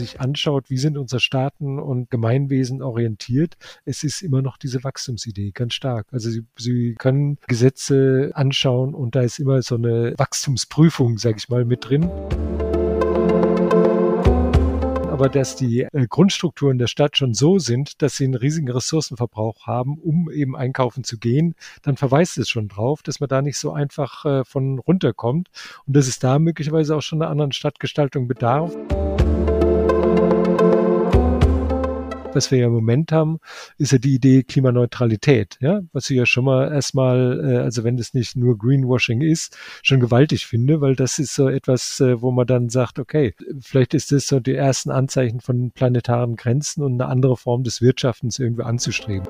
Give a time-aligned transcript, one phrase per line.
[0.00, 5.52] sich anschaut, wie sind unsere Staaten und Gemeinwesen orientiert, es ist immer noch diese Wachstumsidee
[5.52, 6.06] ganz stark.
[6.10, 11.48] Also Sie, Sie können Gesetze anschauen und da ist immer so eine Wachstumsprüfung, sage ich
[11.48, 12.10] mal, mit drin
[15.20, 19.66] aber dass die äh, Grundstrukturen der Stadt schon so sind, dass sie einen riesigen Ressourcenverbrauch
[19.66, 23.58] haben, um eben einkaufen zu gehen, dann verweist es schon drauf, dass man da nicht
[23.58, 25.50] so einfach äh, von runterkommt
[25.86, 28.74] und dass es da möglicherweise auch schon einer anderen Stadtgestaltung bedarf.
[32.34, 33.38] Was wir ja im Moment haben,
[33.78, 37.96] ist ja die Idee Klimaneutralität, ja, was ich ja schon mal erstmal, äh, also wenn
[37.96, 42.30] das nicht nur Greenwashing ist, schon gewaltig finde, weil das ist so etwas, äh, wo
[42.30, 47.00] man dann sagt, okay, vielleicht ist das so die ersten Anzeichen von planetaren Grenzen und
[47.00, 49.28] eine andere Form des Wirtschaftens irgendwie anzustreben.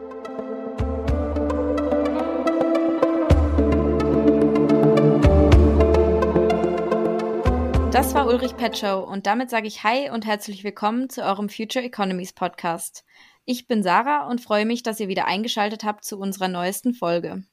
[8.00, 11.84] Das war Ulrich Petschow und damit sage ich Hi und herzlich willkommen zu eurem Future
[11.84, 13.04] Economies Podcast.
[13.44, 17.44] Ich bin Sarah und freue mich, dass ihr wieder eingeschaltet habt zu unserer neuesten Folge.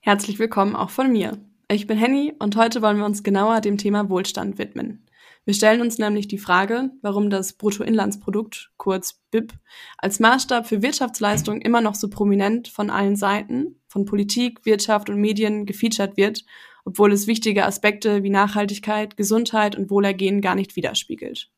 [0.00, 1.36] Herzlich willkommen auch von mir.
[1.70, 5.04] Ich bin Henny und heute wollen wir uns genauer dem Thema Wohlstand widmen.
[5.44, 9.52] Wir stellen uns nämlich die Frage, warum das Bruttoinlandsprodukt, kurz BIP,
[9.98, 15.20] als Maßstab für Wirtschaftsleistung immer noch so prominent von allen Seiten, von Politik, Wirtschaft und
[15.20, 16.42] Medien gefeatured wird
[16.84, 21.50] obwohl es wichtige Aspekte wie Nachhaltigkeit, Gesundheit und Wohlergehen gar nicht widerspiegelt.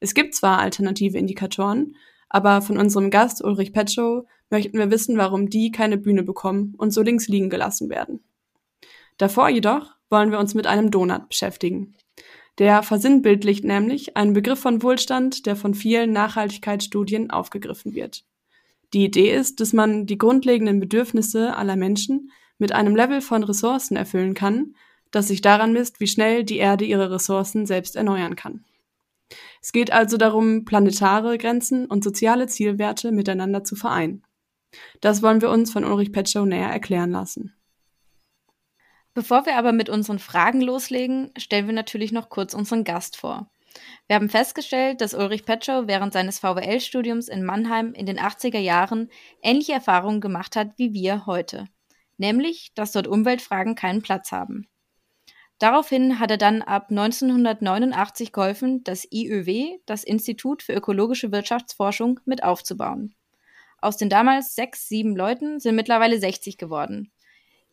[0.00, 1.96] Es gibt zwar alternative Indikatoren,
[2.28, 6.92] aber von unserem Gast Ulrich Petschow möchten wir wissen, warum die keine Bühne bekommen und
[6.92, 8.20] so links liegen gelassen werden.
[9.18, 11.94] Davor jedoch wollen wir uns mit einem Donut beschäftigen.
[12.58, 18.24] Der versinnbildlicht nämlich einen Begriff von Wohlstand, der von vielen Nachhaltigkeitsstudien aufgegriffen wird.
[18.92, 22.30] Die Idee ist, dass man die grundlegenden Bedürfnisse aller Menschen
[22.62, 24.76] mit einem Level von Ressourcen erfüllen kann,
[25.10, 28.64] das sich daran misst, wie schnell die Erde ihre Ressourcen selbst erneuern kann.
[29.60, 34.22] Es geht also darum, planetare Grenzen und soziale Zielwerte miteinander zu vereinen.
[35.00, 37.52] Das wollen wir uns von Ulrich Petschow näher erklären lassen.
[39.12, 43.50] Bevor wir aber mit unseren Fragen loslegen, stellen wir natürlich noch kurz unseren Gast vor.
[44.06, 49.10] Wir haben festgestellt, dass Ulrich Petschow während seines VWL-Studiums in Mannheim in den 80er Jahren
[49.42, 51.66] ähnliche Erfahrungen gemacht hat wie wir heute
[52.22, 54.68] nämlich, dass dort Umweltfragen keinen Platz haben.
[55.58, 62.42] Daraufhin hat er dann ab 1989 geholfen, das IÖW, das Institut für ökologische Wirtschaftsforschung, mit
[62.42, 63.14] aufzubauen.
[63.80, 67.12] Aus den damals sechs, sieben Leuten sind mittlerweile 60 geworden.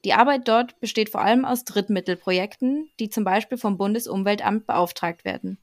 [0.05, 5.59] Die Arbeit dort besteht vor allem aus Drittmittelprojekten, die zum Beispiel vom Bundesumweltamt beauftragt werden.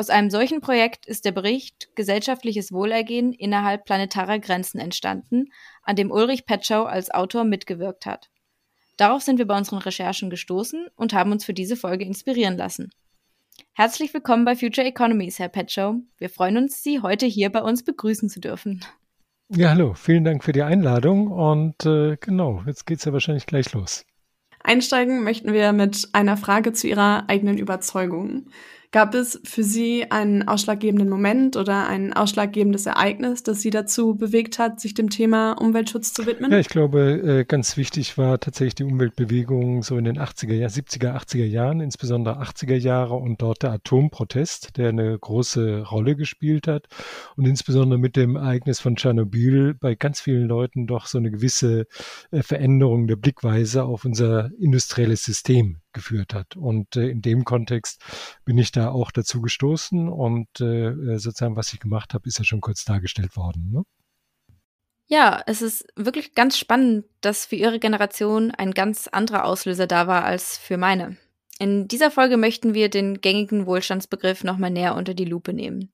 [0.00, 5.46] Aus einem solchen Projekt ist der Bericht Gesellschaftliches Wohlergehen innerhalb planetarer Grenzen entstanden,
[5.82, 8.30] an dem Ulrich Petschow als Autor mitgewirkt hat.
[8.96, 12.90] Darauf sind wir bei unseren Recherchen gestoßen und haben uns für diese Folge inspirieren lassen.
[13.72, 15.96] Herzlich willkommen bei Future Economies, Herr Petschow.
[16.18, 18.84] Wir freuen uns, Sie heute hier bei uns begrüßen zu dürfen.
[19.48, 23.46] Ja, hallo, vielen Dank für die Einladung und äh, genau, jetzt geht es ja wahrscheinlich
[23.46, 24.04] gleich los.
[24.62, 28.50] Einsteigen möchten wir mit einer Frage zu Ihrer eigenen Überzeugung.
[28.90, 34.58] Gab es für Sie einen ausschlaggebenden Moment oder ein ausschlaggebendes Ereignis, das Sie dazu bewegt
[34.58, 36.50] hat, sich dem Thema Umweltschutz zu widmen?
[36.50, 37.00] Ja, ich glaube,
[37.40, 42.40] äh, ganz wichtig war tatsächlich die Umweltbewegung so in den 80er, 70er, 80er Jahren, insbesondere
[42.40, 46.86] 80er Jahre und dort der Atomprotest, der eine große Rolle gespielt hat
[47.36, 51.86] und insbesondere mit dem Ereignis von Tschernobyl bei ganz vielen Leuten doch so eine gewisse
[52.30, 56.56] äh, Veränderung der Blickweise auf unser industrielles System geführt hat.
[56.56, 58.00] Und äh, in dem Kontext
[58.44, 62.38] bin ich da auch dazu gestoßen und äh, äh, sozusagen, was ich gemacht habe, ist
[62.38, 63.70] ja schon kurz dargestellt worden.
[63.72, 63.82] Ne?
[65.08, 70.06] Ja, es ist wirklich ganz spannend, dass für Ihre Generation ein ganz anderer Auslöser da
[70.06, 71.16] war als für meine.
[71.58, 75.92] In dieser Folge möchten wir den gängigen Wohlstandsbegriff nochmal näher unter die Lupe nehmen.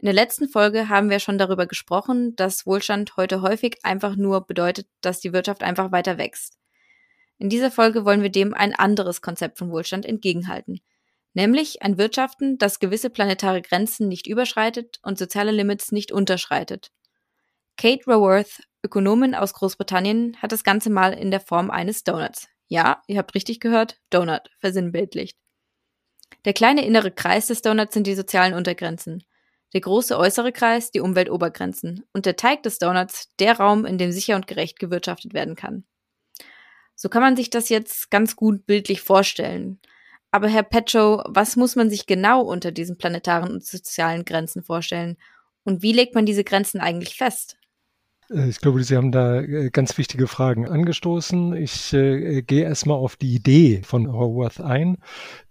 [0.00, 4.46] In der letzten Folge haben wir schon darüber gesprochen, dass Wohlstand heute häufig einfach nur
[4.46, 6.57] bedeutet, dass die Wirtschaft einfach weiter wächst.
[7.38, 10.80] In dieser Folge wollen wir dem ein anderes Konzept von Wohlstand entgegenhalten,
[11.34, 16.90] nämlich ein Wirtschaften, das gewisse planetare Grenzen nicht überschreitet und soziale Limits nicht unterschreitet.
[17.76, 22.48] Kate Raworth, Ökonomin aus Großbritannien, hat das Ganze mal in der Form eines Donuts.
[22.66, 25.38] Ja, ihr habt richtig gehört, Donut, versinnbildlicht.
[26.44, 29.22] Der kleine innere Kreis des Donuts sind die sozialen Untergrenzen,
[29.74, 34.12] der große äußere Kreis die Umweltobergrenzen und der Teig des Donuts der Raum, in dem
[34.12, 35.84] sicher und gerecht gewirtschaftet werden kann.
[37.00, 39.78] So kann man sich das jetzt ganz gut bildlich vorstellen.
[40.32, 45.16] Aber Herr Petchow, was muss man sich genau unter diesen planetaren und sozialen Grenzen vorstellen?
[45.62, 47.57] Und wie legt man diese Grenzen eigentlich fest?
[48.30, 51.54] Äh, ich glaube, Sie haben da äh, ganz wichtige Fragen angestoßen.
[51.56, 54.98] Ich äh, gehe erstmal auf die Idee von Horwath ein,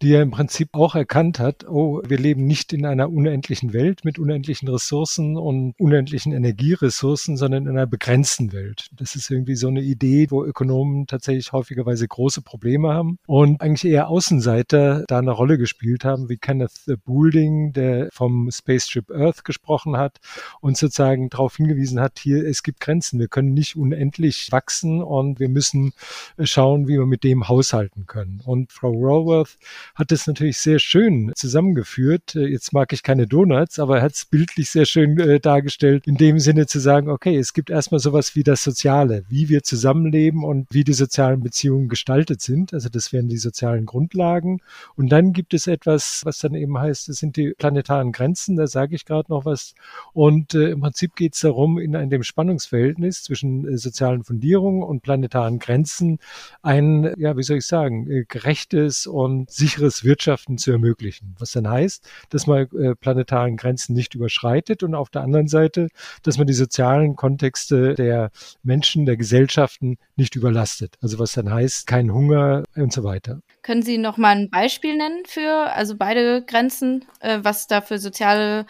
[0.02, 4.06] die er im Prinzip auch erkannt hat, oh, wir leben nicht in einer unendlichen Welt
[4.06, 8.90] mit unendlichen Ressourcen und unendlichen Energieressourcen, sondern in einer begrenzten Welt.
[8.96, 13.92] Das ist irgendwie so eine Idee, wo Ökonomen tatsächlich häufigerweise große Probleme haben und eigentlich
[13.92, 16.72] eher Außenseiter da eine Rolle gespielt haben, wie Kenneth
[17.06, 20.18] Boulding, der vom Spaceship Earth gesprochen hat
[20.62, 23.18] und sozusagen darauf hingewiesen hat, hier, es gibt Grenzen.
[23.18, 25.94] Wir können nicht unendlich wachsen und wir müssen
[26.36, 28.42] äh, schauen, wie wir mit dem haushalten können.
[28.46, 29.58] Und Frau Raworth
[29.96, 32.36] hat es natürlich sehr schön zusammengeführt.
[32.36, 36.08] Äh, jetzt mag ich keine Donuts, aber er hat es bildlich sehr schön äh, dargestellt,
[36.08, 39.64] in dem Sinne zu sagen, okay, es gibt erstmal sowas wie das Soziale, wie wir
[39.64, 42.74] zusammenleben und wie die sozialen Beziehungen gestaltet sind.
[42.74, 44.60] Also das wären die sozialen Grundlagen.
[44.98, 48.68] Und dann gibt es etwas, was dann eben heißt, es sind die planetaren Grenzen, da
[48.68, 49.74] sage ich gerade noch was.
[50.12, 54.84] Und äh, im Prinzip geht es darum, in einem Spannungs Spannungsverhältnis zwischen äh, sozialen Fundierungen
[54.84, 56.20] und planetaren Grenzen
[56.62, 61.36] ein, ja, wie soll ich sagen, äh, gerechtes und sicheres Wirtschaften zu ermöglichen.
[61.40, 65.88] Was dann heißt, dass man äh, planetaren Grenzen nicht überschreitet und auf der anderen Seite,
[66.24, 68.32] dass man die sozialen Kontexte der
[68.64, 70.96] Menschen, der Gesellschaften nicht überlastet.
[71.02, 73.40] Also was dann heißt, kein Hunger und so weiter.
[73.62, 78.66] Können Sie noch mal ein Beispiel nennen für also beide Grenzen, was da für soziale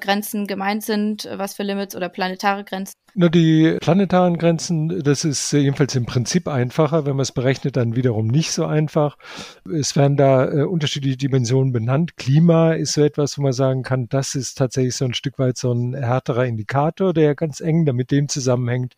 [0.00, 2.92] Grenzen gemeint sind, was für Limits oder planetare Grenzen?
[3.14, 7.04] Na, die planetaren Grenzen, das ist jedenfalls im Prinzip einfacher.
[7.04, 9.18] Wenn man es berechnet, dann wiederum nicht so einfach.
[9.70, 12.16] Es werden da äh, unterschiedliche Dimensionen benannt.
[12.16, 15.58] Klima ist so etwas, wo man sagen kann, das ist tatsächlich so ein Stück weit
[15.58, 18.94] so ein härterer Indikator, der ganz eng damit dem zusammenhängt,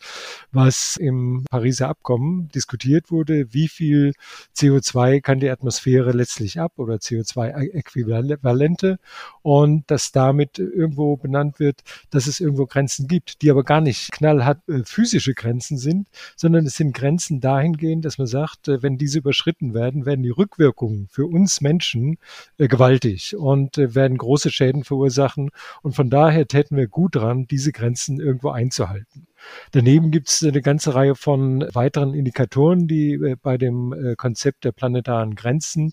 [0.52, 3.52] was im Pariser Abkommen diskutiert wurde.
[3.52, 4.12] Wie viel
[4.56, 8.98] CO2 kann die Atmosphäre letztlich ab oder CO2-Äquivalente?
[9.42, 14.12] Und dass damit irgendwo benannt wird, dass es irgendwo Grenzen gibt, die aber gar nicht
[14.12, 18.98] knallhart äh, physische Grenzen sind, sondern es sind Grenzen dahingehend, dass man sagt, äh, wenn
[18.98, 22.18] diese überschritten werden, werden die Rückwirkungen für uns Menschen
[22.58, 25.50] äh, gewaltig und werden große Schäden verursachen.
[25.82, 29.26] Und von daher täten wir gut dran, diese Grenzen irgendwo einzuhalten.
[29.72, 34.64] Daneben gibt es eine ganze Reihe von weiteren Indikatoren, die äh, bei dem äh, Konzept
[34.64, 35.92] der planetaren Grenzen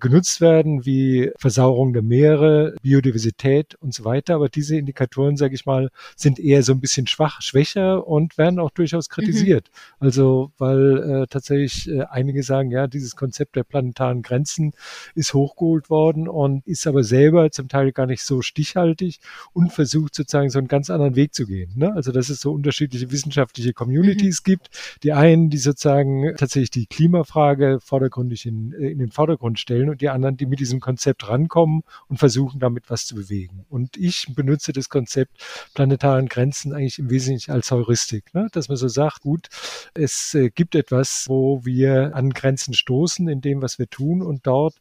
[0.00, 4.34] genutzt werden, wie Versauerung der Meere, Biodiversität und so weiter.
[4.34, 8.58] Aber diese Indikatoren, sage ich mal, sind eher so ein bisschen schwach, schwächer und werden
[8.58, 9.14] auch durchaus mhm.
[9.14, 9.68] kritisiert.
[9.70, 10.06] Mhm.
[10.06, 14.72] Also weil äh, tatsächlich äh, einige sagen, ja, dieses Konzept der planetaren Grenzen
[15.14, 19.20] ist hochgeholt worden und ist aber selber zum Teil gar nicht so stichhaltig
[19.52, 21.72] und versucht sozusagen so einen ganz anderen Weg zu gehen.
[21.76, 21.92] Ne?
[21.94, 24.44] Also das ist so unterschiedlich unterschiedliche wissenschaftliche Communities mhm.
[24.44, 24.68] gibt.
[25.02, 30.00] Die einen, die sozusagen tatsächlich die Klimafrage vordergründig in, äh, in den Vordergrund stellen und
[30.00, 33.64] die anderen, die mit diesem Konzept rankommen und versuchen, damit was zu bewegen.
[33.68, 35.32] Und ich benutze das Konzept
[35.74, 38.48] planetaren Grenzen eigentlich im Wesentlichen als Heuristik, ne?
[38.52, 39.48] dass man so sagt, gut,
[39.94, 44.46] es äh, gibt etwas, wo wir an Grenzen stoßen in dem, was wir tun und
[44.46, 44.74] dort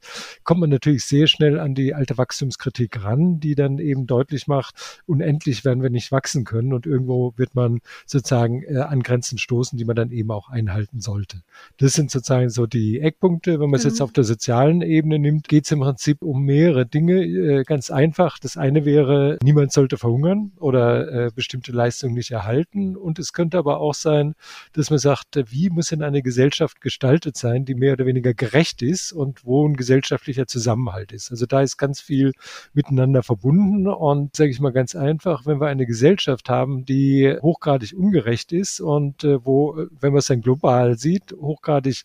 [0.44, 5.02] kommt man natürlich sehr schnell an die alte Wachstumskritik ran, die dann eben deutlich macht,
[5.06, 9.78] unendlich werden wir nicht wachsen können und irgendwo wird man sozusagen äh, an Grenzen stoßen,
[9.78, 11.42] die man dann eben auch einhalten sollte.
[11.78, 13.60] Das sind sozusagen so die Eckpunkte.
[13.60, 13.92] Wenn man es mhm.
[13.92, 17.24] jetzt auf der sozialen Ebene nimmt, geht es im Prinzip um mehrere Dinge.
[17.24, 18.40] Äh, ganz einfach.
[18.40, 22.96] Das eine wäre, niemand sollte verhungern oder äh, bestimmte Leistungen nicht erhalten.
[22.96, 24.34] Und es könnte aber auch sein,
[24.74, 28.82] dass man sagt, wie muss denn eine Gesellschaft gestaltet sein, die mehr oder weniger gerecht
[28.82, 31.32] ist und wo ein gesellschaftlicher Zusammenhalt ist.
[31.32, 32.34] Also da ist ganz viel
[32.74, 37.77] miteinander verbunden und sage ich mal ganz einfach, wenn wir eine Gesellschaft haben, die hochgradig
[37.78, 42.04] hochgradig ungerecht ist und äh, wo, äh, wenn man es dann global sieht, hochgradig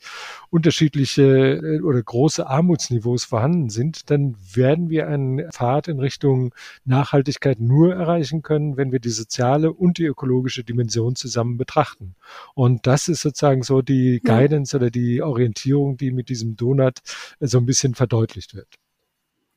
[0.51, 7.61] unterschiedliche äh, oder große Armutsniveaus vorhanden sind, dann werden wir einen Pfad in Richtung Nachhaltigkeit
[7.61, 12.15] nur erreichen können, wenn wir die soziale und die ökologische Dimension zusammen betrachten.
[12.55, 14.81] Und das ist sozusagen so die Guidance ja.
[14.81, 16.99] oder die Orientierung, die mit diesem Donut
[17.41, 18.69] äh, so ein bisschen verdeutlicht wird.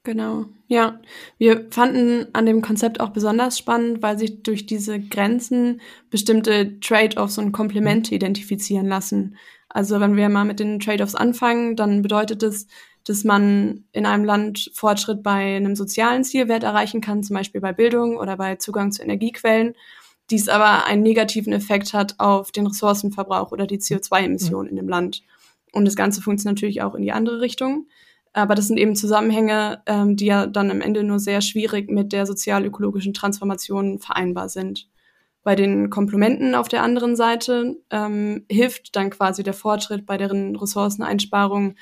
[0.05, 0.99] Genau, ja.
[1.39, 5.81] Wir fanden an dem Konzept auch besonders spannend, weil sich durch diese Grenzen
[6.11, 8.17] bestimmte Trade-offs und Komplemente mhm.
[8.17, 9.35] identifizieren lassen.
[9.67, 12.67] Also wenn wir mal mit den Trade-offs anfangen, dann bedeutet es,
[13.03, 17.73] dass man in einem Land Fortschritt bei einem sozialen Zielwert erreichen kann, zum Beispiel bei
[17.73, 19.73] Bildung oder bei Zugang zu Energiequellen,
[20.29, 24.69] dies aber einen negativen Effekt hat auf den Ressourcenverbrauch oder die CO2-Emissionen mhm.
[24.69, 25.23] in dem Land.
[25.71, 27.87] Und das Ganze funktioniert natürlich auch in die andere Richtung.
[28.35, 32.11] Aber das sind eben Zusammenhänge, ähm, die ja dann am Ende nur sehr schwierig mit
[32.11, 34.89] der sozial-ökologischen Transformation vereinbar sind.
[35.41, 40.57] Bei den Komplementen auf der anderen Seite ähm, hilft dann quasi der Fortschritt bei deren
[40.57, 41.75] Ressourceneinsparung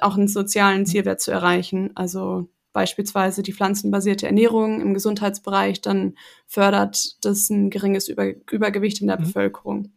[0.00, 1.90] auch einen sozialen Zielwert zu erreichen.
[1.96, 6.14] Also beispielsweise die pflanzenbasierte Ernährung im Gesundheitsbereich, dann
[6.46, 9.24] fördert das ein geringes Über Übergewicht in der mhm.
[9.24, 9.92] Bevölkerung.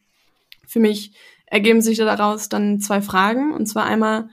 [0.66, 1.14] Für mich
[1.46, 3.54] ergeben sich daraus dann zwei Fragen.
[3.54, 4.30] Und zwar einmal,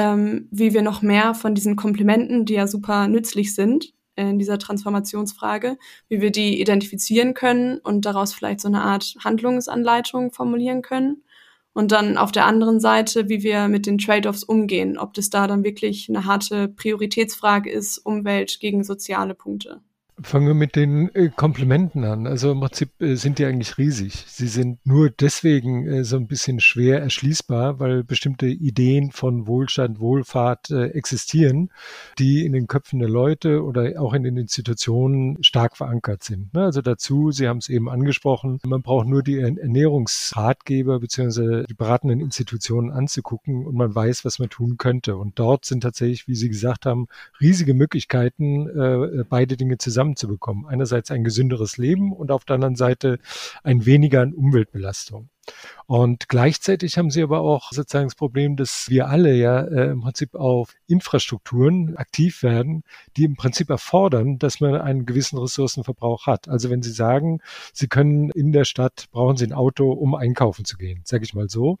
[0.00, 4.58] ähm, wie wir noch mehr von diesen Komplimenten, die ja super nützlich sind, in dieser
[4.58, 5.76] Transformationsfrage,
[6.08, 11.22] wie wir die identifizieren können und daraus vielleicht so eine Art Handlungsanleitung formulieren können.
[11.72, 15.46] Und dann auf der anderen Seite, wie wir mit den Trade-offs umgehen, ob das da
[15.46, 19.80] dann wirklich eine harte Prioritätsfrage ist, Umwelt gegen soziale Punkte.
[20.22, 22.26] Fangen wir mit den äh, Komplimenten an.
[22.26, 24.24] Also im Prinzip äh, sind die eigentlich riesig.
[24.26, 29.98] Sie sind nur deswegen äh, so ein bisschen schwer erschließbar, weil bestimmte Ideen von Wohlstand,
[29.98, 31.70] Wohlfahrt äh, existieren,
[32.18, 36.52] die in den Köpfen der Leute oder auch in den Institutionen stark verankert sind.
[36.52, 36.64] Ne?
[36.64, 41.64] Also dazu, Sie haben es eben angesprochen, man braucht nur die Ernährungsratgeber bzw.
[41.66, 45.16] die beratenden Institutionen anzugucken und man weiß, was man tun könnte.
[45.16, 47.06] Und dort sind tatsächlich, wie Sie gesagt haben,
[47.40, 50.66] riesige Möglichkeiten, äh, beide Dinge zusammen zusammenzubekommen.
[50.66, 53.18] Einerseits ein gesünderes Leben und auf der anderen Seite
[53.62, 55.30] ein weniger an Umweltbelastung.
[55.86, 60.02] Und gleichzeitig haben sie aber auch sozusagen das Problem, dass wir alle ja äh, im
[60.02, 62.84] Prinzip auf Infrastrukturen aktiv werden,
[63.16, 66.48] die im Prinzip erfordern, dass man einen gewissen Ressourcenverbrauch hat.
[66.48, 67.40] Also wenn Sie sagen,
[67.72, 71.34] Sie können in der Stadt, brauchen Sie ein Auto, um einkaufen zu gehen, sage ich
[71.34, 71.78] mal so,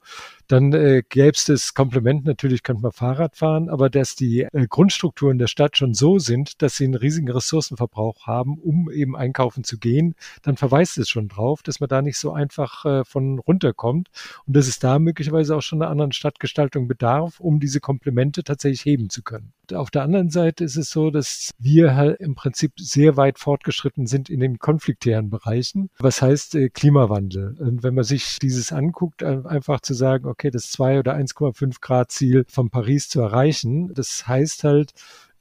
[0.48, 4.66] dann äh, gäbe es das Kompliment, natürlich könnte man Fahrrad fahren, aber dass die äh,
[4.66, 9.62] Grundstrukturen der Stadt schon so sind, dass sie einen riesigen Ressourcenverbrauch haben, um eben einkaufen
[9.62, 13.38] zu gehen, dann verweist es schon drauf, dass man da nicht so einfach äh, von
[13.60, 14.08] runterkommt
[14.46, 18.84] und dass es da möglicherweise auch schon einer anderen Stadtgestaltung bedarf, um diese Komplemente tatsächlich
[18.84, 19.52] heben zu können.
[19.72, 24.06] Auf der anderen Seite ist es so, dass wir halt im Prinzip sehr weit fortgeschritten
[24.06, 25.90] sind in den konfliktären Bereichen.
[25.98, 27.56] Was heißt äh, Klimawandel?
[27.60, 32.10] Und wenn man sich dieses anguckt, einfach zu sagen, okay, das 2 oder 1,5 Grad
[32.10, 34.92] Ziel von Paris zu erreichen, das heißt halt,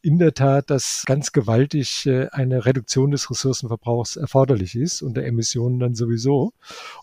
[0.02, 5.26] in der Tat, dass ganz gewaltig äh, eine Reduktion des Ressourcenverbrauchs erforderlich ist und der
[5.26, 6.54] Emissionen dann sowieso.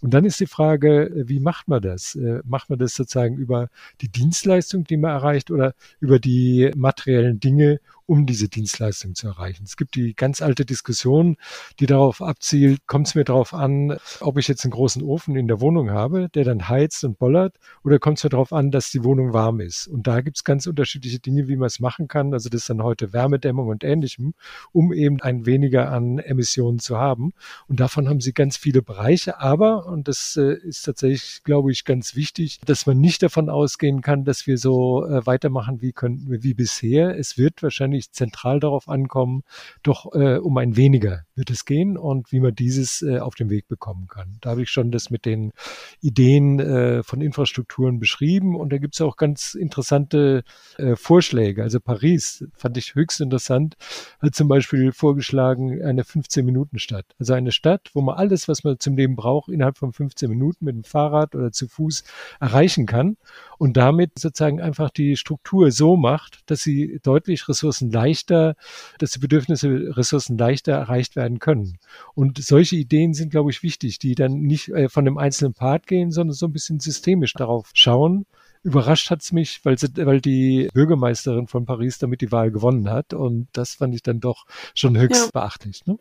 [0.01, 2.15] Und dann ist die Frage, äh, wie macht man das?
[2.15, 3.69] Äh, macht man das sozusagen über
[4.01, 9.65] die Dienstleistung, die man erreicht oder über die materiellen Dinge, um diese Dienstleistung zu erreichen.
[9.65, 11.37] Es gibt die ganz alte Diskussion,
[11.81, 15.49] die darauf abzielt, kommt es mir darauf an, ob ich jetzt einen großen Ofen in
[15.49, 18.91] der Wohnung habe, der dann heizt und bollert, oder kommt es mir darauf an, dass
[18.91, 19.89] die Wohnung warm ist?
[19.89, 22.33] Und da gibt es ganz unterschiedliche Dinge, wie man es machen kann.
[22.33, 24.35] Also das ist dann heute Wärmedämmung und ähnlichem,
[24.73, 27.33] um eben ein weniger an Emissionen zu haben.
[27.69, 29.41] Und davon haben sie ganz viele Bereiche.
[29.41, 34.01] Aber, und das äh, ist tatsächlich, glaube ich, ganz wichtig, dass man nicht davon ausgehen
[34.01, 37.19] kann, dass wir so äh, weitermachen wie, können, wie bisher.
[37.19, 39.43] Es wird wahrscheinlich nicht zentral darauf ankommen,
[39.83, 43.51] doch äh, um ein weniger wird es gehen und wie man dieses äh, auf den
[43.51, 44.39] Weg bekommen kann.
[44.41, 45.53] Da habe ich schon das mit den
[46.01, 50.43] Ideen äh, von Infrastrukturen beschrieben und da gibt es auch ganz interessante
[50.79, 51.63] äh, Vorschläge.
[51.63, 53.77] Also Paris fand ich höchst interessant,
[54.21, 57.07] hat zum Beispiel vorgeschlagen eine 15-Minuten-Stadt.
[57.19, 60.65] Also eine Stadt, wo man alles, was man zum Leben braucht, innerhalb von 15 Minuten
[60.65, 62.05] mit dem Fahrrad oder zu Fuß
[62.41, 63.17] erreichen kann
[63.59, 68.57] und damit sozusagen einfach die Struktur so macht, dass sie deutlich Ressourcen Ressourcen leichter,
[68.99, 71.79] dass die Bedürfnisse Ressourcen leichter erreicht werden können.
[72.15, 75.87] Und solche Ideen sind, glaube ich, wichtig, die dann nicht äh, von einem einzelnen Part
[75.87, 78.27] gehen, sondern so ein bisschen systemisch darauf schauen.
[78.63, 82.91] Überrascht hat es mich, weil, sie, weil die Bürgermeisterin von Paris damit die Wahl gewonnen
[82.91, 83.13] hat.
[83.15, 85.31] Und das fand ich dann doch schon höchst ja.
[85.33, 85.87] beachtlich.
[85.87, 85.99] Ne?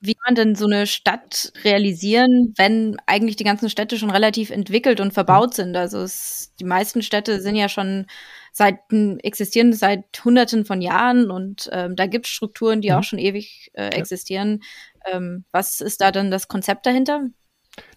[0.00, 4.50] Wie kann man denn so eine Stadt realisieren, wenn eigentlich die ganzen Städte schon relativ
[4.50, 5.76] entwickelt und verbaut sind?
[5.76, 8.06] Also es, die meisten Städte sind ja schon
[8.52, 8.78] seit
[9.22, 12.96] existieren seit Hunderten von Jahren und ähm, da gibt es Strukturen, die mhm.
[12.96, 14.62] auch schon ewig äh, existieren.
[15.06, 17.28] Ähm, was ist da dann das Konzept dahinter?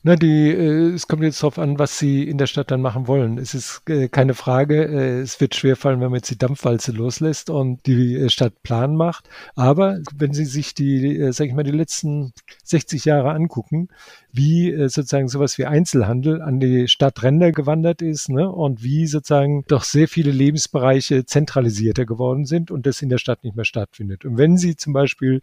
[0.05, 3.07] Na, die, äh, es kommt jetzt darauf an, was Sie in der Stadt dann machen
[3.07, 3.37] wollen.
[3.37, 7.49] Es ist äh, keine Frage, äh, es wird schwerfallen, wenn man jetzt die Dampfwalze loslässt
[7.49, 9.29] und die äh, Stadt Plan macht.
[9.55, 12.33] Aber wenn Sie sich die, äh, sag ich mal, die letzten
[12.65, 13.87] 60 Jahre angucken,
[14.33, 18.51] wie äh, sozusagen sowas wie Einzelhandel an die Stadtränder gewandert ist ne?
[18.51, 23.43] und wie sozusagen doch sehr viele Lebensbereiche zentralisierter geworden sind und das in der Stadt
[23.43, 24.25] nicht mehr stattfindet.
[24.25, 25.39] Und wenn Sie zum Beispiel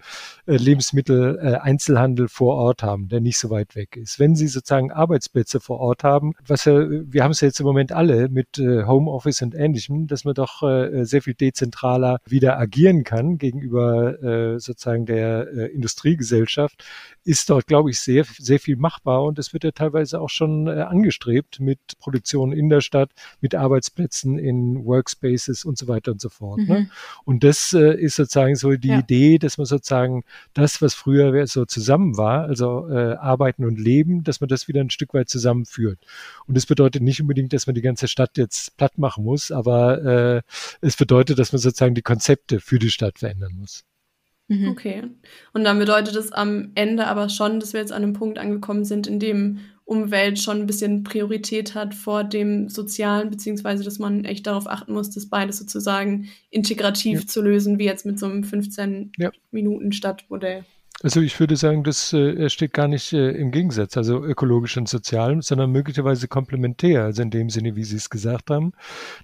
[0.46, 4.49] äh, Lebensmittel äh, Einzelhandel vor Ort haben, der nicht so weit weg ist, wenn Sie
[4.50, 8.58] sozusagen Arbeitsplätze vor Ort haben, was wir haben es ja jetzt im Moment alle mit
[8.58, 14.22] äh, Homeoffice und ähnlichem, dass man doch äh, sehr viel dezentraler wieder agieren kann gegenüber
[14.22, 16.84] äh, sozusagen der äh, Industriegesellschaft,
[17.24, 20.66] ist dort, glaube ich, sehr, sehr viel machbar und es wird ja teilweise auch schon
[20.66, 26.20] äh, angestrebt mit Produktion in der Stadt, mit Arbeitsplätzen in Workspaces und so weiter und
[26.20, 26.58] so fort.
[26.58, 26.64] Ne?
[26.64, 26.70] Mhm.
[26.70, 26.90] Ne?
[27.24, 28.98] Und das äh, ist sozusagen so die ja.
[28.98, 34.24] Idee, dass man sozusagen das, was früher so zusammen war, also äh, Arbeiten und Leben,
[34.24, 35.98] dass man das wieder ein Stück weit zusammenführt.
[36.46, 40.04] Und das bedeutet nicht unbedingt, dass man die ganze Stadt jetzt platt machen muss, aber
[40.04, 40.42] äh,
[40.80, 43.84] es bedeutet, dass man sozusagen die Konzepte für die Stadt verändern muss.
[44.50, 44.68] Mhm.
[44.68, 45.02] Okay.
[45.52, 48.84] Und dann bedeutet es am Ende aber schon, dass wir jetzt an einem Punkt angekommen
[48.84, 54.24] sind, in dem Umwelt schon ein bisschen Priorität hat vor dem Sozialen, beziehungsweise dass man
[54.24, 57.26] echt darauf achten muss, das beides sozusagen integrativ ja.
[57.26, 60.58] zu lösen, wie jetzt mit so einem 15-Minuten-Stadtmodell.
[60.58, 60.64] Ja.
[61.02, 64.86] Also ich würde sagen, das äh, steht gar nicht äh, im Gegensatz, also ökologisch und
[64.86, 68.72] sozial, sondern möglicherweise komplementär, also in dem Sinne, wie Sie es gesagt haben,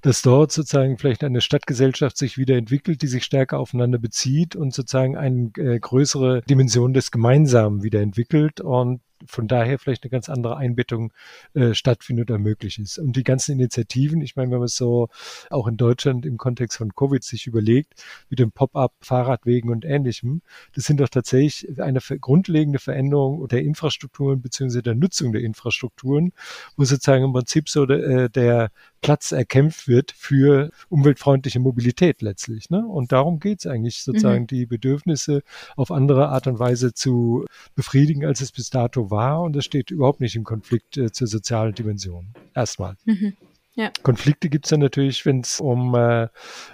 [0.00, 4.72] dass dort sozusagen vielleicht eine Stadtgesellschaft sich wieder entwickelt, die sich stärker aufeinander bezieht und
[4.72, 8.62] sozusagen eine äh, größere Dimension des Gemeinsamen wieder entwickelt.
[8.62, 11.12] Und von daher vielleicht eine ganz andere Einbettung
[11.54, 12.98] äh, stattfindet oder möglich ist.
[12.98, 15.08] Und die ganzen Initiativen, ich meine, wenn man es so
[15.50, 17.94] auch in Deutschland im Kontext von Covid sich überlegt,
[18.28, 20.42] mit dem Pop-up, Fahrradwegen und ähnlichem,
[20.74, 26.32] das sind doch tatsächlich eine grundlegende Veränderung der Infrastrukturen beziehungsweise der Nutzung der Infrastrukturen,
[26.76, 28.70] wo sozusagen im Prinzip so der, äh, der
[29.00, 32.70] Platz erkämpft wird für umweltfreundliche Mobilität letztlich.
[32.70, 32.86] Ne?
[32.86, 34.46] Und darum geht es eigentlich sozusagen, mhm.
[34.48, 35.42] die Bedürfnisse
[35.76, 39.42] auf andere Art und Weise zu befriedigen, als es bis dato war.
[39.42, 42.28] Und das steht überhaupt nicht im Konflikt äh, zur sozialen Dimension.
[42.54, 42.96] Erstmal.
[43.04, 43.36] Mhm.
[43.76, 43.90] Ja.
[44.02, 46.28] Konflikte gibt es dann natürlich, wenn es um äh,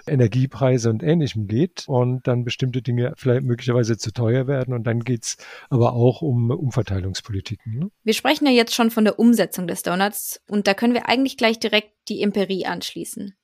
[0.07, 5.01] Energiepreise und Ähnlichem geht und dann bestimmte Dinge vielleicht möglicherweise zu teuer werden und dann
[5.01, 5.37] geht es
[5.69, 7.77] aber auch um Umverteilungspolitiken.
[7.77, 7.91] Ne?
[8.03, 11.35] Wir sprechen ja jetzt schon von der Umsetzung des Donuts und da können wir eigentlich
[11.35, 13.35] gleich direkt die Empirie anschließen.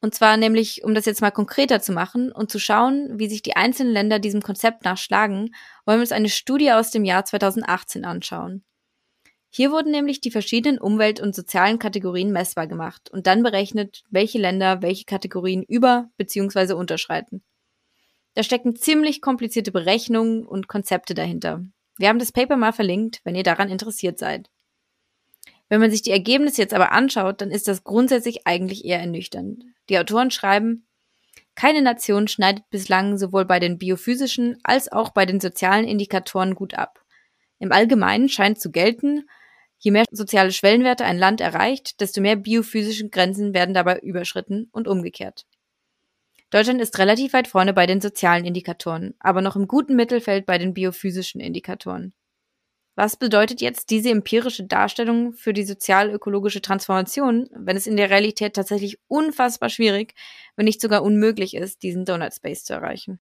[0.00, 3.42] Und zwar nämlich, um das jetzt mal konkreter zu machen und zu schauen, wie sich
[3.42, 8.06] die einzelnen Länder diesem Konzept nachschlagen, wollen wir uns eine Studie aus dem Jahr 2018
[8.06, 8.64] anschauen.
[9.56, 14.36] Hier wurden nämlich die verschiedenen Umwelt- und sozialen Kategorien messbar gemacht und dann berechnet, welche
[14.36, 16.74] Länder welche Kategorien über- bzw.
[16.74, 17.42] unterschreiten.
[18.34, 21.64] Da stecken ziemlich komplizierte Berechnungen und Konzepte dahinter.
[21.96, 24.50] Wir haben das Paper mal verlinkt, wenn ihr daran interessiert seid.
[25.70, 29.64] Wenn man sich die Ergebnisse jetzt aber anschaut, dann ist das grundsätzlich eigentlich eher ernüchternd.
[29.88, 30.86] Die Autoren schreiben,
[31.54, 36.74] keine Nation schneidet bislang sowohl bei den biophysischen als auch bei den sozialen Indikatoren gut
[36.74, 37.02] ab.
[37.58, 39.24] Im Allgemeinen scheint zu gelten,
[39.78, 44.88] Je mehr soziale Schwellenwerte ein Land erreicht, desto mehr biophysische Grenzen werden dabei überschritten und
[44.88, 45.44] umgekehrt.
[46.50, 50.58] Deutschland ist relativ weit vorne bei den sozialen Indikatoren, aber noch im guten Mittelfeld bei
[50.58, 52.14] den biophysischen Indikatoren.
[52.94, 58.54] Was bedeutet jetzt diese empirische Darstellung für die sozial-ökologische Transformation, wenn es in der Realität
[58.54, 60.14] tatsächlich unfassbar schwierig,
[60.56, 63.20] wenn nicht sogar unmöglich ist, diesen Donut Space zu erreichen?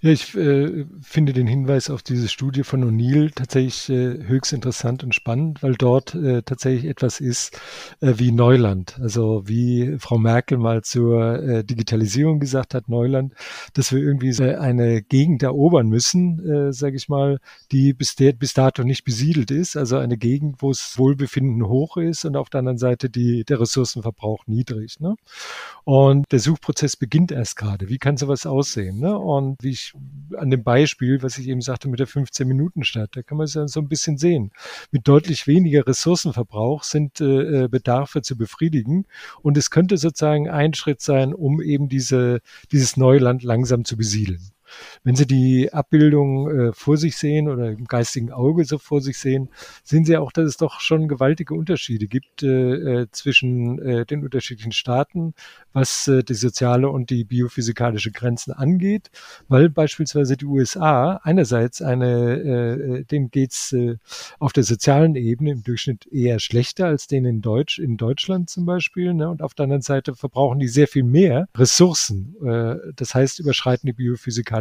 [0.00, 5.02] Ja, ich äh, finde den Hinweis auf diese Studie von O'Neill tatsächlich äh, höchst interessant
[5.02, 7.58] und spannend, weil dort äh, tatsächlich etwas ist
[8.00, 8.98] äh, wie Neuland.
[9.00, 13.32] Also wie Frau Merkel mal zur äh, Digitalisierung gesagt hat, Neuland,
[13.72, 17.38] dass wir irgendwie äh, eine Gegend erobern müssen, sage ich mal,
[17.72, 19.76] die bis, der, bis dato nicht besiedelt ist.
[19.76, 23.60] Also eine Gegend, wo es Wohlbefinden hoch ist und auf der anderen Seite die, der
[23.60, 25.00] Ressourcenverbrauch niedrig.
[25.00, 25.14] Ne?
[25.84, 27.88] Und der Suchprozess beginnt erst gerade.
[27.88, 28.98] Wie kann sowas aussehen?
[29.00, 29.16] Ne?
[29.18, 29.92] Und wie ich
[30.36, 33.68] an dem Beispiel, was ich eben sagte mit der 15-Minuten-Stadt, da kann man es ja
[33.68, 34.50] so ein bisschen sehen.
[34.90, 39.06] Mit deutlich weniger Ressourcenverbrauch sind äh, äh, Bedarfe zu befriedigen.
[39.42, 42.40] Und es könnte sozusagen ein Schritt sein, um eben diese,
[42.72, 44.53] dieses Neuland langsam zu besiedeln.
[45.02, 49.18] Wenn Sie die Abbildung äh, vor sich sehen oder im geistigen Auge so vor sich
[49.18, 49.50] sehen,
[49.82, 54.22] sehen Sie auch, dass es doch schon gewaltige Unterschiede gibt äh, äh zwischen äh, den
[54.24, 55.34] unterschiedlichen Staaten,
[55.72, 59.10] was äh, die soziale und die biophysikalische Grenzen angeht,
[59.48, 63.96] weil beispielsweise die USA einerseits eine, äh, äh, denen geht's äh,
[64.38, 68.66] auf der sozialen Ebene im Durchschnitt eher schlechter als denen in Deutsch, in Deutschland zum
[68.66, 69.28] Beispiel, ne?
[69.28, 72.36] und auf der anderen Seite verbrauchen die sehr viel mehr Ressourcen.
[72.44, 73.92] Äh, das heißt, überschreiten die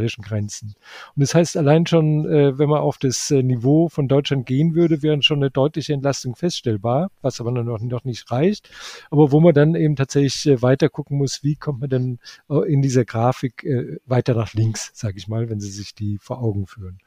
[0.03, 0.75] biophysikalischen Grenzen.
[1.15, 4.75] Und das heißt allein schon, äh, wenn man auf das äh, Niveau von Deutschland gehen
[4.75, 8.69] würde, wäre schon eine deutliche Entlastung feststellbar, was aber noch, noch nicht reicht,
[9.09, 12.71] aber wo man dann eben tatsächlich äh, weiter gucken muss, wie kommt man denn äh,
[12.71, 16.41] in dieser Grafik äh, weiter nach links, sage ich mal, wenn Sie sich die vor
[16.41, 16.99] Augen führen.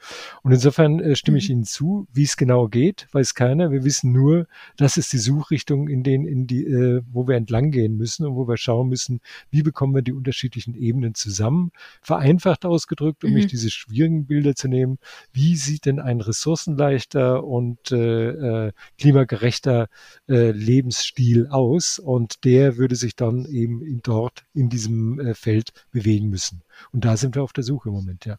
[0.42, 1.56] Und insofern äh, stimme ich mhm.
[1.56, 3.70] Ihnen zu, wie es genau geht, weiß keiner.
[3.70, 6.66] Wir wissen nur, das ist die Suchrichtung, in denen, in die,
[7.10, 10.74] wo wir entlang gehen müssen und wo wir schauen müssen, wie bekommen wir die unterschiedlichen
[10.74, 11.70] Ebenen zusammen.
[12.02, 13.36] Vereinfacht ausgedrückt, um mhm.
[13.36, 14.98] nicht diese schwierigen Bilder zu nehmen,
[15.32, 19.88] wie sieht denn ein ressourcenleichter und äh, äh, klimagerechter
[20.28, 21.98] äh, Lebensstil aus?
[21.98, 26.62] Und der würde sich dann eben in dort in diesem äh, Feld bewegen müssen.
[26.92, 28.36] Und da sind wir auf der Suche im Moment, ja.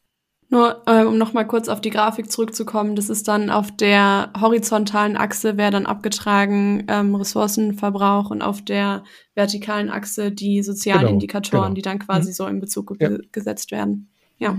[0.49, 5.17] Nur äh, um nochmal kurz auf die Grafik zurückzukommen, das ist dann auf der horizontalen
[5.17, 9.03] Achse wäre dann abgetragen ähm, Ressourcenverbrauch und auf der
[9.35, 11.75] vertikalen Achse die sozialen genau, Indikatoren, genau.
[11.75, 12.33] die dann quasi mhm.
[12.33, 13.09] so in Bezug ja.
[13.09, 14.09] ge gesetzt werden.
[14.37, 14.57] Ja.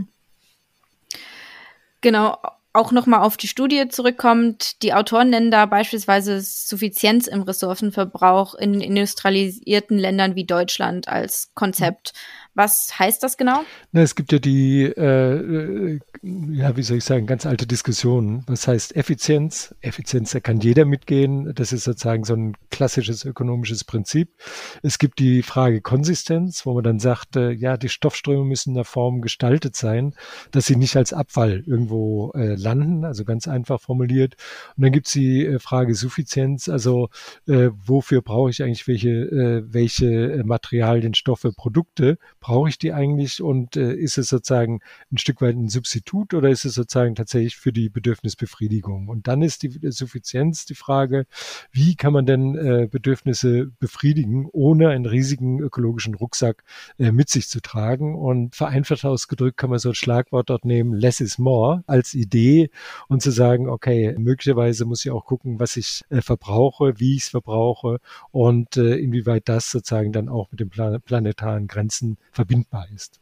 [2.01, 2.39] Genau,
[2.73, 8.81] auch nochmal auf die Studie zurückkommt, die Autoren nennen da beispielsweise Suffizienz im Ressourcenverbrauch in
[8.81, 12.13] industrialisierten Ländern wie Deutschland als Konzept.
[12.59, 13.63] Was heißt das genau?
[13.93, 18.43] Na, es gibt ja die, äh, ja, wie soll ich sagen, ganz alte Diskussionen.
[18.49, 19.77] Was heißt Effizienz?
[19.81, 21.55] Effizienz, da kann jeder mitgehen.
[21.55, 24.35] Das ist sozusagen so ein klassisches ökonomisches Prinzip.
[24.83, 28.75] Es gibt die Frage Konsistenz, wo man dann sagt, äh, ja, die Stoffströme müssen in
[28.75, 30.15] der Form gestaltet sein,
[30.51, 34.35] dass sie nicht als Abfall irgendwo äh, landen, also ganz einfach formuliert.
[34.77, 37.09] Und dann gibt es die äh, Frage Suffizienz, also
[37.47, 42.19] äh, wofür brauche ich eigentlich welche, äh, welche Materialien, Stoffe, Produkte?
[42.49, 44.81] Brauche ich die eigentlich und äh, ist es sozusagen
[45.13, 49.09] ein Stück weit ein Substitut oder ist es sozusagen tatsächlich für die Bedürfnisbefriedigung?
[49.09, 51.27] Und dann ist die Suffizienz die Frage,
[51.73, 56.65] wie kann man denn äh, Bedürfnisse befriedigen, ohne einen riesigen ökologischen Rucksack
[56.99, 58.15] äh, mit sich zu tragen?
[58.15, 62.71] Und vereinfacht ausgedrückt kann man so ein Schlagwort dort nehmen, less is more als Idee
[63.09, 67.25] und zu sagen, okay, möglicherweise muss ich auch gucken, was ich äh, verbrauche, wie ich
[67.25, 67.99] es verbrauche
[68.31, 73.21] und äh, inwieweit das sozusagen dann auch mit den plan planetaren Grenzen verbindbar ist.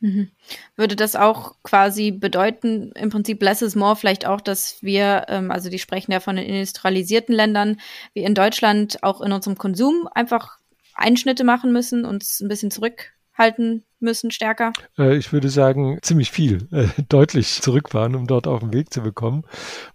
[0.00, 0.30] Mhm.
[0.76, 5.50] Würde das auch quasi bedeuten, im Prinzip less is more, vielleicht auch, dass wir, ähm,
[5.50, 7.80] also die sprechen ja von den industrialisierten Ländern,
[8.12, 10.58] wie in Deutschland auch in unserem Konsum einfach
[10.94, 14.72] Einschnitte machen müssen, uns ein bisschen zurückhalten müssen stärker?
[14.98, 19.02] Äh, ich würde sagen, ziemlich viel, äh, deutlich zurückfahren, um dort auf den Weg zu
[19.02, 19.44] bekommen,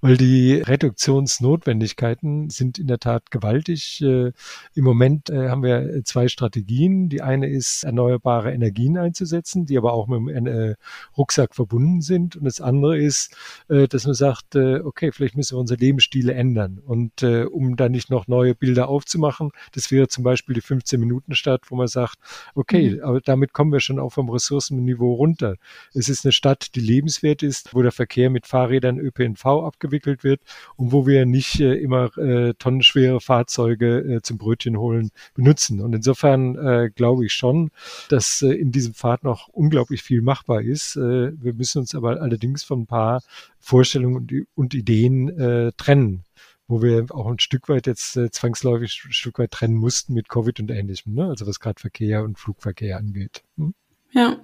[0.02, 4.02] weil die Reduktionsnotwendigkeiten sind in der Tat gewaltig.
[4.02, 4.32] Äh,
[4.74, 7.10] Im Moment äh, haben wir zwei Strategien.
[7.10, 10.76] Die eine ist, erneuerbare Energien einzusetzen, die aber auch mit dem
[11.18, 12.36] Rucksack verbunden sind.
[12.36, 13.36] Und das andere ist,
[13.68, 16.80] dass man sagt, okay, vielleicht müssen wir unsere Lebensstile ändern.
[16.80, 21.76] Und um da nicht noch neue Bilder aufzumachen, das wäre zum Beispiel die 15-Minuten-Stadt, wo
[21.76, 22.18] man sagt,
[22.56, 23.04] okay, mhm.
[23.04, 25.56] aber damit kommen wir schon schon auch vom Ressourcenniveau runter.
[25.93, 30.41] Es ist eine Stadt, die lebenswert ist, wo der Verkehr mit Fahrrädern ÖPNV abgewickelt wird
[30.77, 35.82] und wo wir nicht äh, immer äh, tonnenschwere Fahrzeuge äh, zum Brötchen holen benutzen.
[35.82, 37.71] Und insofern äh, glaube ich schon,
[38.10, 40.95] dass äh, in diesem Pfad noch unglaublich viel machbar ist.
[40.95, 43.21] Äh, wir müssen uns aber allerdings von ein paar
[43.60, 46.23] Vorstellungen und, und Ideen äh, trennen
[46.71, 50.30] wo wir auch ein Stück weit jetzt äh, zwangsläufig ein Stück weit trennen mussten mit
[50.30, 51.25] Covid und ähnlichem, ne?
[51.25, 53.43] also was gerade Verkehr und Flugverkehr angeht.
[53.58, 53.73] Hm?
[54.12, 54.38] Ja.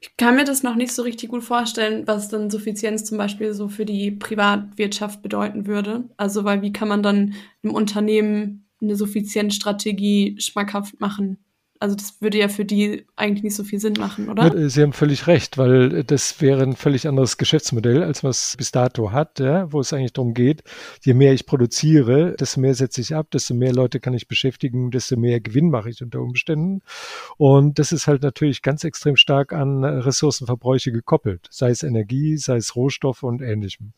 [0.00, 3.52] Ich kann mir das noch nicht so richtig gut vorstellen, was dann Suffizienz zum Beispiel
[3.52, 6.08] so für die Privatwirtschaft bedeuten würde.
[6.16, 11.38] Also, weil wie kann man dann im Unternehmen eine Suffizienzstrategie schmackhaft machen?
[11.80, 14.68] Also das würde ja für die eigentlich nicht so viel Sinn machen, oder?
[14.68, 19.12] Sie haben völlig recht, weil das wäre ein völlig anderes Geschäftsmodell, als es bis dato
[19.12, 20.62] hat, ja, wo es eigentlich darum geht,
[21.02, 24.90] je mehr ich produziere, desto mehr setze ich ab, desto mehr Leute kann ich beschäftigen,
[24.90, 26.82] desto mehr Gewinn mache ich unter Umständen.
[27.36, 32.56] Und das ist halt natürlich ganz extrem stark an Ressourcenverbräuche gekoppelt, sei es Energie, sei
[32.56, 33.92] es Rohstoffe und ähnlichem.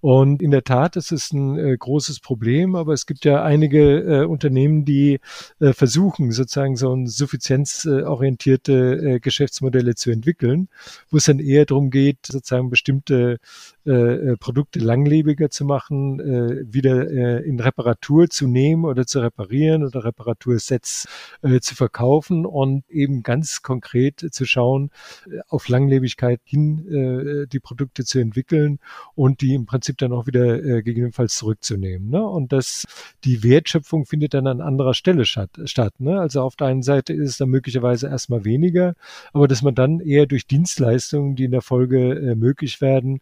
[0.00, 3.98] Und in der Tat, es ist ein äh, großes Problem, aber es gibt ja einige
[4.00, 5.20] äh, Unternehmen, die
[5.60, 10.68] äh, versuchen, sozusagen so ein suffizienzorientierte äh, Geschäftsmodelle zu entwickeln,
[11.10, 13.38] wo es dann eher darum geht, sozusagen bestimmte
[13.86, 19.20] äh, äh, Produkte langlebiger zu machen, äh, wieder äh, in Reparatur zu nehmen oder zu
[19.20, 21.08] reparieren oder Reparatursets
[21.40, 24.90] äh, zu verkaufen und eben ganz konkret zu schauen,
[25.26, 28.80] äh, auf Langlebigkeit hin äh, die Produkte zu entwickeln
[29.14, 32.10] und die im Prinzip dann auch wieder äh, gegebenenfalls zurückzunehmen.
[32.10, 32.22] Ne?
[32.22, 32.84] Und das,
[33.24, 35.58] die Wertschöpfung findet dann an anderer Stelle statt.
[35.64, 36.20] statt ne?
[36.20, 38.94] Also auf der einen Seite ist es dann möglicherweise erstmal weniger,
[39.32, 43.20] aber dass man dann eher durch Dienstleistungen, die in der Folge äh, möglich werden,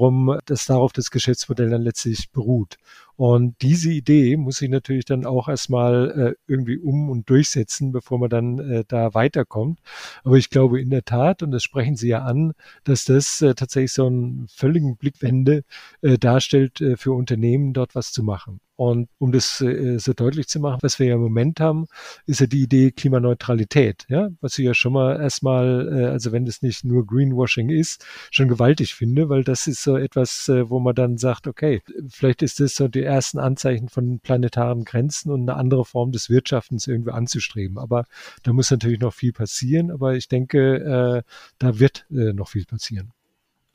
[0.00, 2.76] wiederum, dass darauf das Geschäftsmodell dann letztlich beruht.
[3.16, 8.18] Und diese Idee muss sich natürlich dann auch erstmal äh, irgendwie um und durchsetzen, bevor
[8.18, 9.80] man dann äh, da weiterkommt.
[10.24, 12.52] Aber ich glaube in der Tat, und das sprechen Sie ja an,
[12.84, 15.64] dass das äh, tatsächlich so einen völligen Blickwende
[16.00, 18.60] äh, darstellt, äh, für Unternehmen dort was zu machen.
[18.80, 21.86] Und um das äh, so deutlich zu machen, was wir ja im Moment haben,
[22.24, 26.46] ist ja die Idee Klimaneutralität, ja, was ich ja schon mal erstmal, äh, also wenn
[26.46, 30.80] das nicht nur Greenwashing ist, schon gewaltig finde, weil das ist so etwas, äh, wo
[30.80, 35.42] man dann sagt, okay, vielleicht ist das so die ersten Anzeichen von planetaren Grenzen und
[35.42, 37.76] eine andere Form des Wirtschaftens irgendwie anzustreben.
[37.76, 38.06] Aber
[38.44, 41.22] da muss natürlich noch viel passieren, aber ich denke,
[41.58, 43.12] da wird noch viel passieren.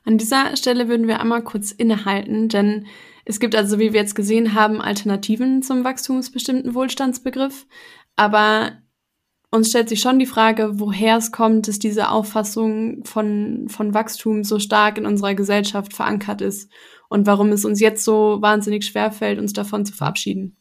[0.06, 2.86] An dieser Stelle würden wir einmal kurz innehalten, denn
[3.24, 7.66] es gibt also, wie wir jetzt gesehen haben, Alternativen zum wachstumsbestimmten Wohlstandsbegriff.
[8.14, 8.70] Aber
[9.50, 14.44] uns stellt sich schon die Frage, woher es kommt, dass diese Auffassung von, von Wachstum
[14.44, 16.70] so stark in unserer Gesellschaft verankert ist
[17.08, 20.56] und warum es uns jetzt so wahnsinnig schwerfällt, uns davon zu verabschieden.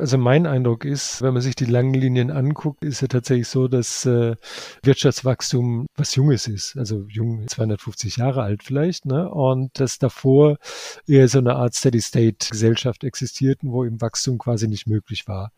[0.00, 3.68] Also mein Eindruck ist, wenn man sich die langen Linien anguckt, ist ja tatsächlich so,
[3.68, 4.34] dass äh,
[4.82, 6.78] Wirtschaftswachstum was Junges ist.
[6.78, 9.28] Also jung, 250 Jahre alt vielleicht, ne?
[9.28, 10.56] Und dass davor
[11.06, 15.52] eher so eine Art Steady-State-Gesellschaft existierten, wo eben Wachstum quasi nicht möglich war.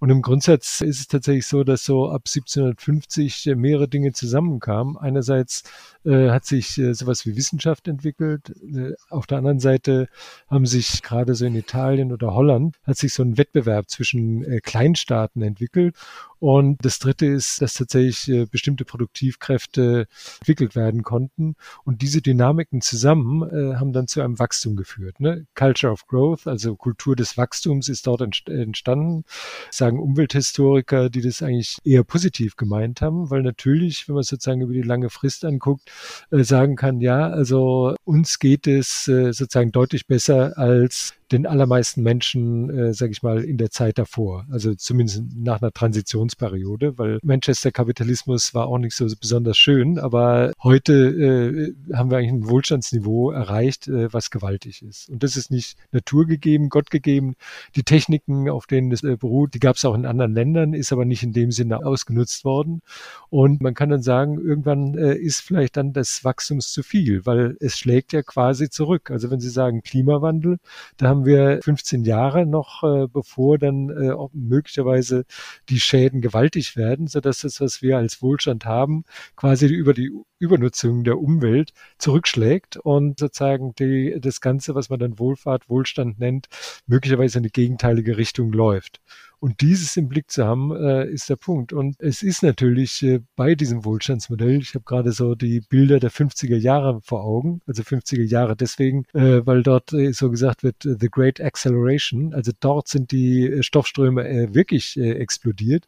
[0.00, 4.96] Und im Grundsatz ist es tatsächlich so, dass so ab 1750 mehrere Dinge zusammenkamen.
[4.96, 5.62] Einerseits
[6.06, 8.50] äh, hat sich äh, sowas wie Wissenschaft entwickelt.
[8.62, 10.08] Äh, auf der anderen Seite
[10.48, 14.60] haben sich gerade so in Italien oder Holland hat sich so ein Wettbewerb zwischen äh,
[14.60, 15.96] Kleinstaaten entwickelt
[16.44, 20.06] und das Dritte ist, dass tatsächlich äh, bestimmte Produktivkräfte
[20.40, 21.56] entwickelt werden konnten.
[21.84, 25.20] Und diese Dynamiken zusammen äh, haben dann zu einem Wachstum geführt.
[25.20, 25.46] Ne?
[25.54, 29.24] Culture of Growth, also Kultur des Wachstums, ist dort entstanden.
[29.70, 34.74] Sagen Umwelthistoriker, die das eigentlich eher positiv gemeint haben, weil natürlich, wenn man sozusagen über
[34.74, 35.90] die lange Frist anguckt,
[36.30, 42.02] äh, sagen kann, ja, also uns geht es äh, sozusagen deutlich besser als den allermeisten
[42.02, 44.46] Menschen, äh, sage ich mal, in der Zeit davor.
[44.50, 50.52] Also zumindest nach einer Transitionsperiode, weil Manchester Kapitalismus war auch nicht so besonders schön, aber
[50.62, 55.08] heute äh, haben wir eigentlich ein Wohlstandsniveau erreicht, äh, was gewaltig ist.
[55.08, 57.34] Und das ist nicht naturgegeben, gottgegeben.
[57.76, 60.92] Die Techniken, auf denen es äh, beruht, die gab es auch in anderen Ländern, ist
[60.92, 62.82] aber nicht in dem Sinne ausgenutzt worden.
[63.30, 67.56] Und man kann dann sagen, irgendwann äh, ist vielleicht dann des Wachstums zu viel, weil
[67.60, 69.10] es schlägt ja quasi zurück.
[69.10, 70.58] Also wenn Sie sagen Klimawandel,
[70.96, 73.06] da haben wir 15 Jahre noch, äh,
[73.44, 75.24] bevor dann äh, möglicherweise
[75.68, 79.04] die Schäden gewaltig werden, sodass das, was wir als Wohlstand haben,
[79.36, 85.18] quasi über die Übernutzung der Umwelt zurückschlägt und sozusagen die, das Ganze, was man dann
[85.18, 86.46] Wohlfahrt, Wohlstand nennt,
[86.86, 89.00] möglicherweise in die gegenteilige Richtung läuft.
[89.44, 91.74] Und dieses im Blick zu haben, äh, ist der Punkt.
[91.74, 96.10] Und es ist natürlich äh, bei diesem Wohlstandsmodell, ich habe gerade so die Bilder der
[96.10, 100.86] 50er Jahre vor Augen, also 50er Jahre deswegen, äh, weil dort äh, so gesagt wird,
[100.86, 105.84] äh, The Great Acceleration, also dort sind die äh, Stoffströme wirklich explodiert,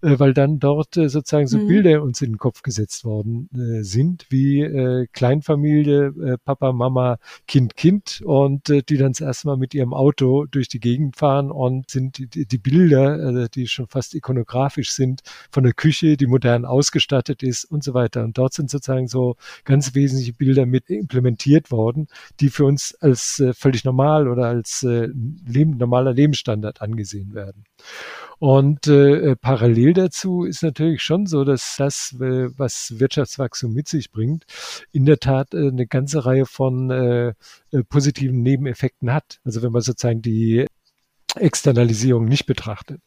[0.00, 1.66] weil dann dort sozusagen so mhm.
[1.66, 3.48] Bilder uns in den Kopf gesetzt worden
[3.82, 9.94] sind, wie Kleinfamilie, Papa, Mama, Kind, Kind und die dann das erste Mal mit ihrem
[9.94, 14.14] Auto durch die Gegend fahren und sind die, die Bilder Bilder, äh, die schon fast
[14.14, 18.24] ikonografisch sind, von der Küche, die modern ausgestattet ist und so weiter.
[18.24, 22.08] Und dort sind sozusagen so ganz wesentliche Bilder mit implementiert worden,
[22.40, 27.64] die für uns als äh, völlig normal oder als äh, normaler Lebensstandard angesehen werden.
[28.38, 34.10] Und äh, parallel dazu ist natürlich schon so, dass das, äh, was Wirtschaftswachstum mit sich
[34.10, 34.44] bringt,
[34.90, 36.72] in der Tat äh, eine ganze Reihe von
[37.88, 39.40] positiven Nebeneffekten hat.
[39.44, 40.66] Also wenn man sozusagen die
[41.36, 43.00] Externalisierung nicht betrachtet.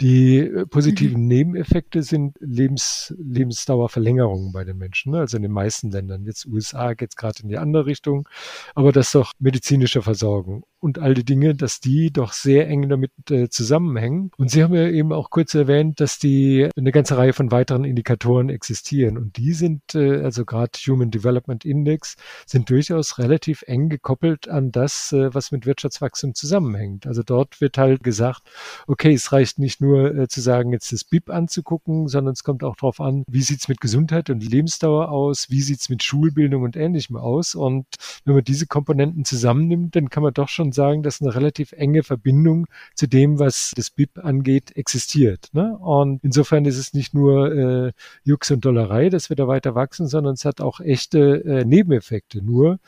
[0.00, 1.28] Die äh, positiven mhm.
[1.28, 5.20] Nebeneffekte sind Lebens, Lebensdauerverlängerungen bei den Menschen, ne?
[5.20, 6.24] also in den meisten Ländern.
[6.24, 8.28] Jetzt USA geht es gerade in die andere Richtung,
[8.74, 12.88] aber das ist doch medizinische Versorgung und all die Dinge, dass die doch sehr eng
[12.88, 14.30] damit äh, zusammenhängen.
[14.36, 17.84] Und Sie haben ja eben auch kurz erwähnt, dass die eine ganze Reihe von weiteren
[17.84, 19.18] Indikatoren existieren.
[19.18, 24.70] Und die sind, äh, also gerade Human Development Index, sind durchaus relativ eng gekoppelt an
[24.70, 27.06] das, äh, was mit Wirtschaftswachstum zusammenhängt.
[27.06, 28.42] Also dort wird halt gesagt,
[28.86, 32.62] okay, es reicht nicht nur äh, zu sagen, jetzt das BIP anzugucken, sondern es kommt
[32.62, 36.76] auch darauf an, wie sieht's mit Gesundheit und Lebensdauer aus, wie sieht's mit Schulbildung und
[36.76, 37.54] Ähnlichem aus.
[37.54, 37.86] Und
[38.24, 41.72] wenn man diese Komponenten zusammennimmt, dann kann man doch schon schon sagen, dass eine relativ
[41.72, 45.48] enge Verbindung zu dem, was das BIP angeht, existiert.
[45.52, 45.76] Ne?
[45.78, 47.92] Und insofern ist es nicht nur äh,
[48.24, 52.42] Jux und Dollerei, dass wir da weiter wachsen, sondern es hat auch echte äh, Nebeneffekte.
[52.42, 52.78] Nur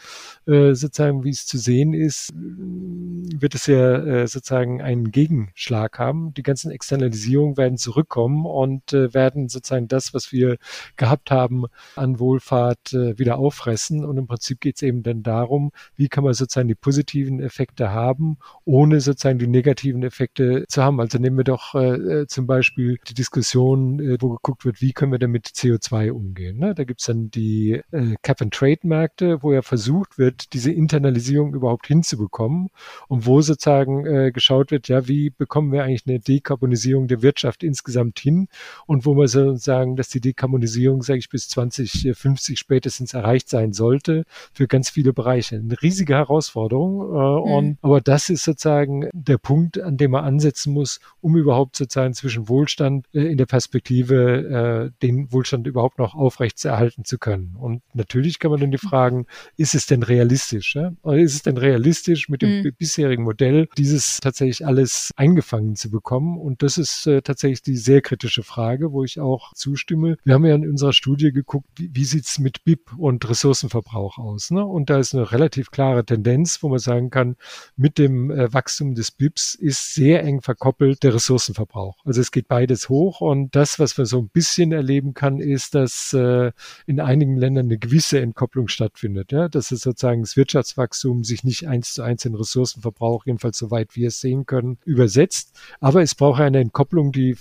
[0.47, 6.35] äh, sozusagen, wie es zu sehen ist, wird es ja äh, sozusagen einen Gegenschlag haben.
[6.35, 10.57] Die ganzen Externalisierungen werden zurückkommen und äh, werden sozusagen das, was wir
[10.97, 11.65] gehabt haben
[11.97, 14.05] an Wohlfahrt, äh, wieder auffressen.
[14.05, 17.70] Und im Prinzip geht es eben dann darum, wie kann man sozusagen die positiven Effekte
[17.71, 21.01] Effekte haben, ohne sozusagen die negativen Effekte zu haben.
[21.01, 25.13] Also nehmen wir doch äh, zum Beispiel die Diskussion, äh, wo geguckt wird, wie können
[25.13, 26.59] wir denn mit CO2 umgehen.
[26.59, 26.75] Ne?
[26.75, 32.71] Da gibt es dann die äh, Cap-and-Trade-Märkte, wo ja versucht wird, diese Internalisierung überhaupt hinzubekommen
[33.09, 37.63] und wo sozusagen äh, geschaut wird, ja, wie bekommen wir eigentlich eine Dekarbonisierung der Wirtschaft
[37.63, 38.49] insgesamt hin
[38.87, 44.25] und wo man sozusagen, dass die Dekarbonisierung, sage ich, bis 2050 spätestens erreicht sein sollte
[44.53, 45.57] für ganz viele Bereiche.
[45.57, 50.73] Eine riesige Herausforderung äh, Und, aber das ist sozusagen der Punkt, an dem man ansetzen
[50.73, 56.15] muss, um überhaupt sozusagen zwischen Wohlstand äh, in der Perspektive äh, den Wohlstand überhaupt noch
[56.15, 57.57] aufrechtzuerhalten zu können.
[57.59, 60.75] Und natürlich kann man dann die Fragen, ist es denn realistisch?
[60.75, 60.93] Ja?
[61.03, 62.73] Oder ist es denn realistisch mit dem mhm.
[62.77, 66.39] bisherigen Modell, dieses tatsächlich alles eingefangen zu bekommen?
[66.39, 70.17] Und das ist äh, tatsächlich die sehr kritische Frage, wo ich auch zustimme.
[70.25, 74.51] Wir haben ja in unserer Studie geguckt, wie, wie sieht's mit BIP und Ressourcenverbrauch aus?
[74.51, 74.65] Ne?
[74.65, 77.37] Und da ist eine relativ klare Tendenz, wo man sagen kann,
[77.77, 81.97] mit dem äh, Wachstum des BIPs ist sehr eng verkoppelt der Ressourcenverbrauch.
[82.05, 85.75] Also es geht beides hoch und das, was man so ein bisschen erleben kann, ist,
[85.75, 86.53] dass äh,
[86.87, 89.33] in einigen Ländern eine gewisse Entkopplung stattfindet.
[89.33, 89.49] Ja?
[89.49, 94.09] Dass es sozusagen das Wirtschaftswachstum sich nicht eins zu eins in Ressourcenverbrauch, jedenfalls soweit wir
[94.09, 95.59] es sehen können, übersetzt.
[95.81, 97.37] Aber es braucht eine Entkopplung, die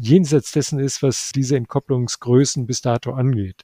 [0.00, 3.62] jenseits dessen ist, was diese Entkopplungsgrößen bis dato angeht.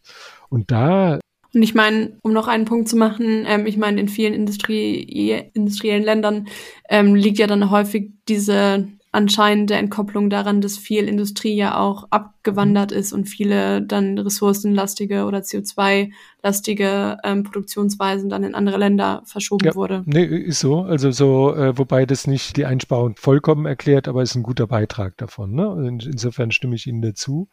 [0.48, 1.18] Und da
[1.54, 5.48] und ich meine, um noch einen Punkt zu machen, ähm, ich meine, in vielen Industrie
[5.54, 6.48] industriellen Ländern
[6.88, 12.06] ähm, liegt ja dann häufig diese anscheinende Entkopplung daran, dass viel Industrie ja auch
[12.48, 19.66] abgewandert ist und viele dann ressourcenlastige oder CO2-lastige ähm, Produktionsweisen dann in andere Länder verschoben
[19.66, 20.02] ja, wurde.
[20.06, 20.82] Nee, ist so.
[20.82, 25.16] Also so, äh, wobei das nicht die Einsparung vollkommen erklärt, aber ist ein guter Beitrag
[25.18, 25.54] davon.
[25.54, 25.88] Ne?
[25.88, 27.48] In, insofern stimme ich Ihnen dazu.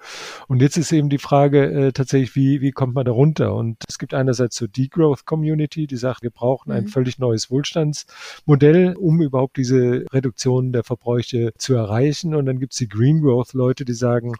[0.47, 3.53] Und jetzt ist eben die Frage äh, tatsächlich, wie, wie kommt man da runter?
[3.53, 6.89] Und es gibt einerseits so Degrowth Community, die sagt, wir brauchen ein mhm.
[6.89, 12.33] völlig neues Wohlstandsmodell, um überhaupt diese Reduktion der Verbräuche zu erreichen.
[12.33, 14.33] Und dann gibt es die Green Growth-Leute, die sagen,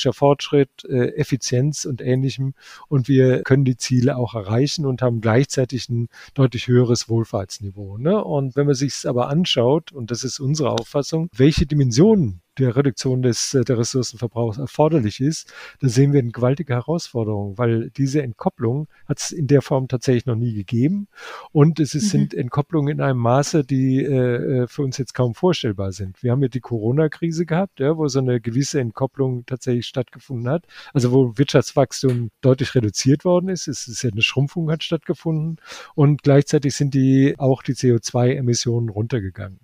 [0.00, 2.54] technischer Fortschritt, äh, Effizienz und ähnlichem.
[2.88, 7.98] Und wir können die Ziele auch erreichen und haben gleichzeitig ein deutlich höheres Wohlfahrtsniveau.
[7.98, 8.22] Ne?
[8.22, 12.76] Und wenn man sich es aber anschaut, und das ist unsere Auffassung, welche Dimensionen der
[12.76, 18.22] Reduktion des, äh, der Ressourcenverbrauchs erforderlich ist, da sehen wir eine gewaltige Herausforderung, weil diese
[18.22, 21.08] Entkopplung hat es in der Form tatsächlich noch nie gegeben
[21.52, 22.08] und es ist, mhm.
[22.08, 26.22] sind Entkopplungen in einem Maße, die äh, äh, für uns jetzt kaum vorstellbar sind.
[26.22, 30.66] Wir haben ja die Corona-Krise gehabt, ja, wo so eine gewisse Entkopplung tatsächlich stattgefunden hat,
[30.92, 33.68] also wo Wirtschaftswachstum deutlich reduziert worden ist.
[33.68, 35.56] Es ist ja eine Schrumpfung hat stattgefunden
[35.94, 39.60] und gleichzeitig sind die auch die CO2-Emissionen runtergegangen.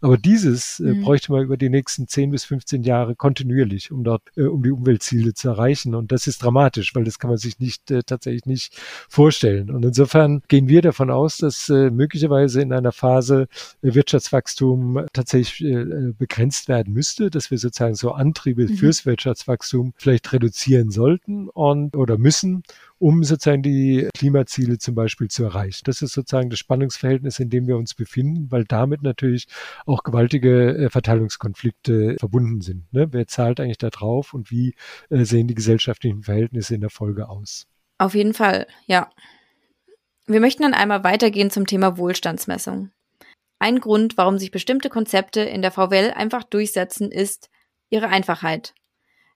[0.00, 1.02] Aber dieses äh, mhm.
[1.02, 4.70] bräuchte man über die nächsten 10 bis 15 Jahre kontinuierlich, um dort, äh, um die
[4.70, 5.94] Umweltziele zu erreichen.
[5.94, 8.78] Und das ist dramatisch, weil das kann man sich nicht äh, tatsächlich nicht
[9.08, 9.70] vorstellen.
[9.70, 13.48] Und insofern gehen wir davon aus, dass äh, möglicherweise in einer Phase
[13.82, 18.76] äh, Wirtschaftswachstum tatsächlich äh, äh begrenzt werden müsste, dass wir sozusagen so Antriebe mhm.
[18.76, 22.62] fürs Wirtschaftswachstum vielleicht reduzieren sollten und oder müssen
[22.98, 25.82] um sozusagen die Klimaziele zum Beispiel zu erreichen.
[25.84, 29.46] Das ist sozusagen das Spannungsverhältnis, in dem wir uns befinden, weil damit natürlich
[29.86, 32.92] auch gewaltige äh, Verteilungskonflikte verbunden sind.
[32.92, 33.08] Ne?
[33.12, 34.74] Wer zahlt eigentlich da drauf und wie
[35.10, 37.66] äh, sehen die gesellschaftlichen Verhältnisse in der Folge aus?
[37.98, 39.10] Auf jeden Fall, ja.
[40.26, 42.90] Wir möchten dann einmal weitergehen zum Thema Wohlstandsmessung.
[43.58, 47.50] Ein Grund, warum sich bestimmte Konzepte in der VWL einfach durchsetzen, ist
[47.90, 48.74] ihre Einfachheit.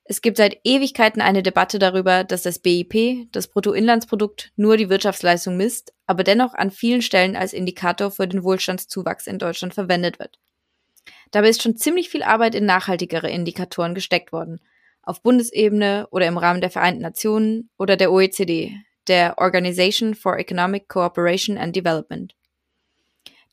[0.04, 5.56] Es gibt seit Ewigkeiten eine Debatte darüber, dass das BIP, das Bruttoinlandsprodukt, nur die Wirtschaftsleistung
[5.56, 10.38] misst, aber dennoch an vielen Stellen als Indikator für den Wohlstandszuwachs in Deutschland verwendet wird.
[11.30, 14.60] Dabei ist schon ziemlich viel Arbeit in nachhaltigere Indikatoren gesteckt worden.
[15.02, 18.76] Auf Bundesebene oder im Rahmen der Vereinten Nationen oder der OECD,
[19.08, 22.34] der Organization for Economic Cooperation and Development.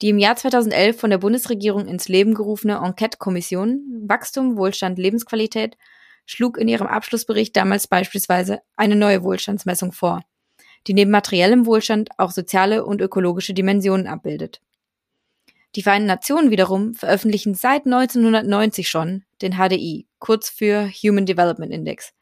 [0.02, 5.76] Die im Jahr 2011 von der Bundesregierung ins Leben gerufene Enquete-Kommission Wachstum, Wohlstand, Lebensqualität
[6.30, 10.22] schlug in ihrem Abschlussbericht damals beispielsweise eine neue Wohlstandsmessung vor,
[10.86, 14.62] die neben materiellem Wohlstand auch soziale und ökologische Dimensionen abbildet.
[15.76, 22.14] Die Vereinten Nationen wiederum veröffentlichen seit 1990 schon den HDI, kurz für Human Development Index.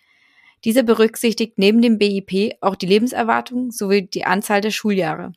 [0.64, 5.34] Dieser berücksichtigt neben dem BIP auch die Lebenserwartung sowie die Anzahl der Schuljahre.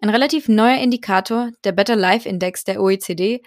[0.00, 3.42] Ein relativ neuer Indikator, der Better Life Index der OECD,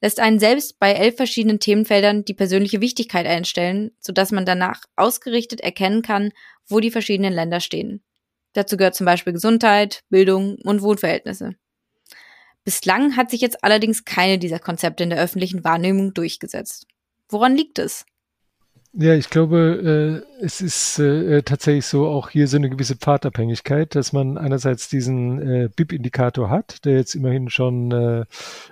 [0.00, 5.60] lässt einen selbst bei elf verschiedenen Themenfeldern die persönliche Wichtigkeit einstellen, sodass man danach ausgerichtet
[5.60, 6.32] erkennen kann,
[6.66, 8.02] wo die verschiedenen Länder stehen.
[8.52, 11.56] Dazu gehört zum Beispiel Gesundheit, Bildung und Wohnverhältnisse.
[12.64, 16.86] Bislang hat sich jetzt allerdings keine dieser Konzepte in der öffentlichen Wahrnehmung durchgesetzt.
[17.28, 18.04] Woran liegt es?
[18.92, 23.94] Ja, ich glaube, äh, es ist äh, tatsächlich so auch hier so eine gewisse Pfadabhängigkeit,
[23.94, 28.24] dass man einerseits diesen äh, BIP-Indikator hat, der jetzt immerhin schon äh,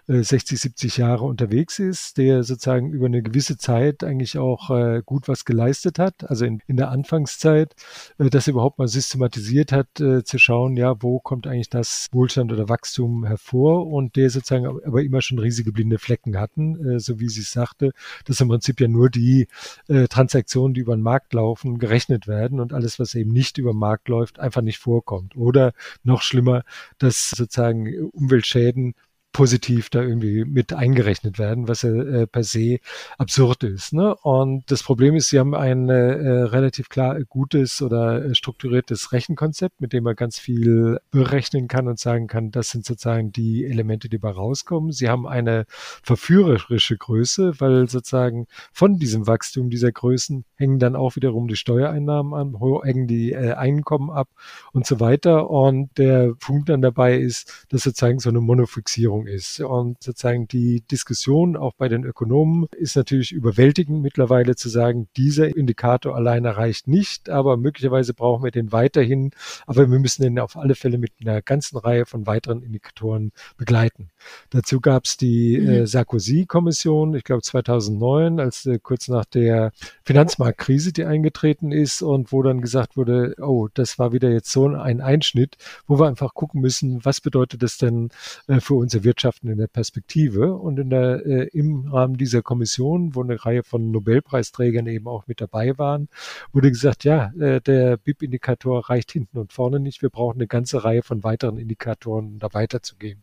[0.07, 5.03] 60, äh, 70 Jahre unterwegs ist, der sozusagen über eine gewisse Zeit eigentlich auch äh,
[5.05, 7.74] gut was geleistet hat, also in, in der Anfangszeit,
[8.18, 12.53] äh, das überhaupt mal systematisiert hat, äh, zu schauen, ja, wo kommt eigentlich das Wohlstand
[12.53, 17.20] oder Wachstum hervor und der sozusagen aber immer schon riesige blinde Flecken hatten, äh, so
[17.20, 17.92] wie sie es sagte,
[18.27, 19.48] dass im Prinzip ja nur die
[19.88, 23.59] äh, Transaktionen, die über den Markt laufen, laufen, gerechnet werden und alles, was eben nicht
[23.59, 25.37] über den Markt läuft, einfach nicht vorkommt.
[25.37, 26.64] Oder noch schlimmer,
[26.99, 28.95] dass sozusagen Umweltschäden
[29.35, 32.79] positiv da irgendwie mit eingerechnet werden, was äh, per se
[33.18, 33.92] absurd ist.
[33.92, 34.14] Ne?
[34.23, 39.80] Und das Problem ist, sie haben ein äh, relativ klar gutes oder äh, strukturiertes Rechenkonzept,
[39.80, 44.09] mit dem man ganz viel berechnen kann und sagen kann, das sind sozusagen die Elemente,
[44.09, 44.93] die bei rauskommen.
[44.93, 51.16] Sie haben eine verführerische Größe, weil sozusagen von diesem Wachstum dieser Größen hängen dann auch
[51.16, 52.55] wiederum die Steuereinnahmen an,
[52.85, 54.28] hängen die äh, Einkommen ab
[54.72, 55.51] und so weiter.
[55.51, 59.61] Und der Punkt dann dabei ist, dass sozusagen so eine Monofixierung Entwicklung ist.
[59.61, 65.57] Und sozusagen die Diskussion auch bei den Ökonomen ist natürlich überwältigend mittlerweile zu sagen, dieser
[65.57, 69.31] Indikator alleine reicht nicht, aber möglicherweise brauchen wir den weiterhin,
[69.66, 74.11] aber wir müssen den auf alle Fälle mit einer ganzen Reihe von weiteren Indikatoren begleiten.
[74.51, 75.68] Dazu gab es die mhm.
[75.68, 79.72] äh, Sarkozy-Kommission, ich glaube 2009, als äh, kurz nach der
[80.05, 84.68] Finanzmarktkrise, die eingetreten ist und wo dann gesagt wurde, oh, das war wieder jetzt so
[84.68, 85.57] ein Einschnitt,
[85.87, 88.11] wo wir einfach gucken müssen, was bedeutet das denn
[88.47, 90.55] äh, für unser Wirtschaft Wirtschaften in der Perspektive.
[90.55, 95.27] Und in der, äh, im Rahmen dieser Kommission, wo eine Reihe von Nobelpreisträgern eben auch
[95.29, 96.09] mit dabei waren,
[96.53, 100.03] wurde gesagt, ja, äh, der BIP-Indikator reicht hinten und vorne nicht.
[100.03, 103.23] Wir brauchen eine ganze Reihe von weiteren Indikatoren, um da weiterzugehen.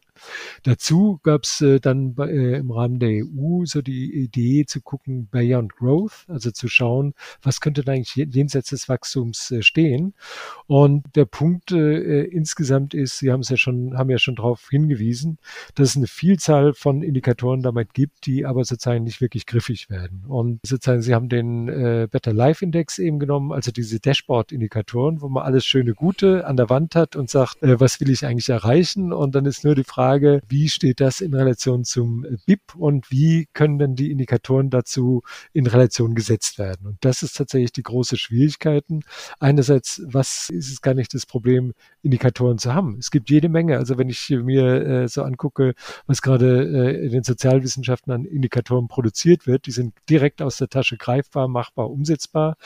[0.64, 5.28] Dazu gab es äh, dann äh, im Rahmen der EU so die Idee zu gucken,
[5.30, 10.14] Beyond Growth, also zu schauen, was könnte da eigentlich jenseits des Wachstums äh, stehen.
[10.68, 14.70] Und der Punkt äh, insgesamt ist, Sie haben es ja schon, haben ja schon darauf
[14.70, 15.38] hingewiesen,
[15.76, 20.24] dass es eine Vielzahl von Indikatoren damit gibt, die aber sozusagen nicht wirklich griffig werden.
[20.28, 25.30] Und sozusagen, Sie haben den äh, Better Life Index eben genommen, also diese Dashboard-Indikatoren, wo
[25.30, 28.50] man alles schöne Gute an der Wand hat und sagt, äh, was will ich eigentlich
[28.50, 29.14] erreichen?
[29.14, 33.12] Und dann ist nur die Frage, Frage, wie steht das in Relation zum BIP und
[33.12, 35.22] wie können denn die Indikatoren dazu
[35.54, 36.86] in Relation gesetzt werden?
[36.86, 38.84] Und das ist tatsächlich die große Schwierigkeit.
[39.40, 42.98] Einerseits, was ist es gar nicht das Problem, Indikatoren zu haben?
[43.00, 43.78] Es gibt jede Menge.
[43.78, 45.76] Also wenn ich mir äh, so angucke,
[46.08, 50.68] was gerade äh, in den Sozialwissenschaften an Indikatoren produziert wird, die sind direkt aus der
[50.68, 52.58] Tasche greifbar, machbar, umsetzbar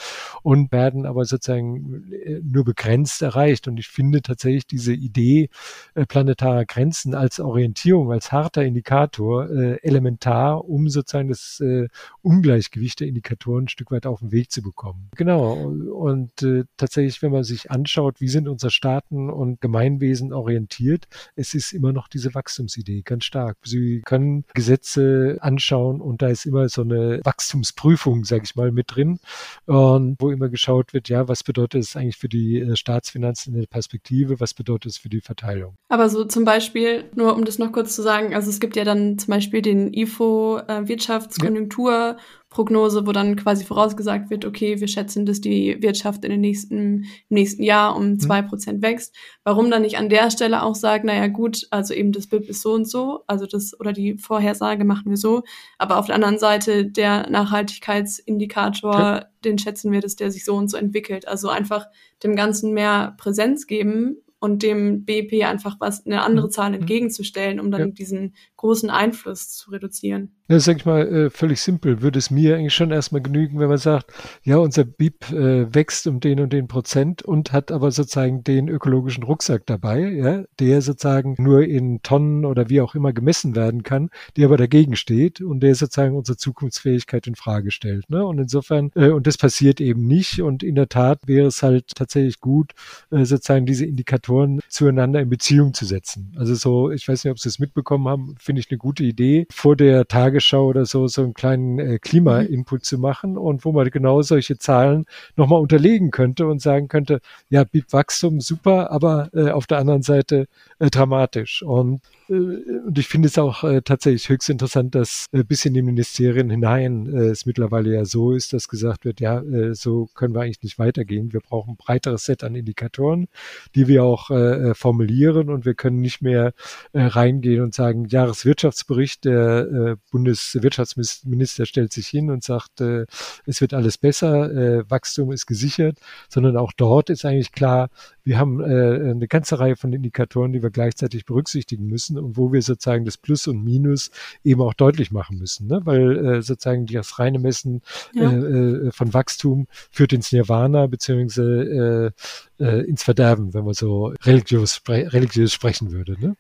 [0.42, 3.68] und werden aber sozusagen äh, nur begrenzt erreicht.
[3.68, 5.50] Und ich finde tatsächlich diese Idee
[5.94, 11.88] äh, planetarer Grenzen als als Orientierung, als harter Indikator äh, elementar, um sozusagen das äh,
[12.22, 15.10] Ungleichgewicht der Indikatoren ein Stück weit auf den Weg zu bekommen.
[15.16, 15.54] Genau.
[15.54, 21.54] Und äh, tatsächlich, wenn man sich anschaut, wie sind unsere Staaten und Gemeinwesen orientiert, es
[21.54, 23.58] ist immer noch diese Wachstumsidee ganz stark.
[23.64, 28.96] Sie können Gesetze anschauen und da ist immer so eine Wachstumsprüfung, sage ich mal, mit
[28.96, 29.20] drin,
[29.66, 33.62] und wo immer geschaut wird, ja, was bedeutet es eigentlich für die äh, Staatsfinanzen in
[33.62, 35.76] der Perspektive, was bedeutet es für die Verteilung.
[35.90, 38.76] Aber so zum Beispiel nur nur um das noch kurz zu sagen, also es gibt
[38.76, 44.88] ja dann zum Beispiel den IFO äh, Wirtschaftskonjunkturprognose, wo dann quasi vorausgesagt wird, okay, wir
[44.88, 48.20] schätzen, dass die Wirtschaft in den nächsten, im nächsten Jahr um mhm.
[48.20, 49.16] zwei Prozent wächst.
[49.44, 52.62] Warum dann nicht an der Stelle auch sagen, naja gut, also eben das BIP ist
[52.62, 55.42] so und so, also das oder die Vorhersage machen wir so,
[55.80, 59.26] aber auf der anderen Seite der Nachhaltigkeitsindikator, ja.
[59.44, 61.28] den schätzen wir, dass der sich so und so entwickelt.
[61.28, 61.88] Also einfach
[62.22, 66.52] dem Ganzen mehr Präsenz geben und dem BIP einfach was eine andere mhm.
[66.52, 66.76] Zahl mhm.
[66.76, 67.88] entgegenzustellen, um dann ja.
[67.88, 70.36] diesen großen Einfluss zu reduzieren.
[70.48, 72.04] Ja, sag ich mal, äh, völlig simpel.
[72.04, 76.06] Würde es mir eigentlich schon erstmal genügen, wenn man sagt, ja, unser BIP äh, wächst
[76.06, 80.84] um den und den Prozent und hat aber sozusagen den ökologischen Rucksack dabei, ja, der
[80.84, 85.42] sozusagen nur in Tonnen oder wie auch immer gemessen werden kann, der aber dagegen steht
[85.42, 88.08] und der sozusagen unsere Zukunftsfähigkeit in Frage stellt.
[88.12, 88.24] Ne?
[88.24, 90.44] Und insofern, äh, und das passiert eben nicht.
[90.44, 92.74] Und in der Tat wäre es halt tatsächlich gut,
[93.10, 96.34] sozusagen diese Indikatoren zueinander in Beziehung zu setzen.
[96.38, 99.48] Also so, ich weiß nicht, ob Sie es mitbekommen haben, finde ich eine gute Idee.
[99.50, 103.72] Vor der Tage Tagesschau oder so so einen kleinen äh, Klima-Input zu machen und wo
[103.72, 105.06] man genau solche Zahlen
[105.36, 110.48] nochmal unterlegen könnte und sagen könnte, ja, BIP-Wachstum super, aber äh, auf der anderen Seite
[110.80, 111.64] äh, dramatisch.
[111.64, 115.74] Und äh, und ich finde es auch äh, tatsächlich höchst interessant, dass äh, bis in
[115.74, 120.10] die Ministerien hinein äh, es mittlerweile ja so ist, dass gesagt wird, ja, äh, so
[120.16, 121.34] können wir eigentlich nicht weitergehen.
[121.34, 123.28] Wir brauchen ein breiteres Set an Indikatoren,
[123.76, 126.54] die wir auch äh, formulieren und wir können nicht mehr
[126.94, 129.96] äh, reingehen und sagen, Jahreswirtschaftsbericht, der äh,
[130.26, 133.06] Bundeswirtschaftsminister stellt sich hin und sagt, äh,
[133.46, 136.00] es wird alles besser, äh, Wachstum ist gesichert,
[136.30, 137.90] sondern auch dort ist eigentlich klar,
[138.24, 142.52] wir haben äh, eine ganze Reihe von Indikatoren, die wir gleichzeitig berücksichtigen müssen und wo
[142.52, 144.10] wir sozusagen das Plus und Minus
[144.44, 145.82] eben auch deutlich machen müssen, ne?
[145.84, 147.82] weil äh, sozusagen das reine Messen
[148.14, 148.32] ja.
[148.32, 152.14] äh, äh von Wachstum führt ins Nirvana beziehungsweise
[152.60, 156.20] äh, äh, ins Verderben, wenn man so religiös, spre religiös sprechen würde.
[156.20, 156.36] Ne?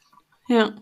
[0.47, 0.75] Ja,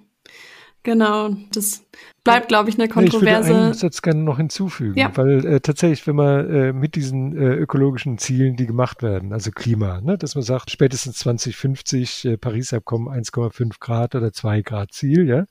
[0.84, 1.36] genau.
[1.52, 1.84] Das
[2.24, 3.50] bleibt, glaube ich, eine kontroverse.
[3.50, 5.12] Ich würde einen Satz gerne noch hinzufügen, ja.
[5.16, 9.52] weil äh, tatsächlich, wenn man äh, mit diesen äh, ökologischen Zielen, die gemacht werden, also
[9.52, 15.28] Klima, ne, dass man sagt, spätestens 2050 äh, Paris-Abkommen 1,5 Grad oder 2 Grad Ziel,
[15.28, 15.46] ja,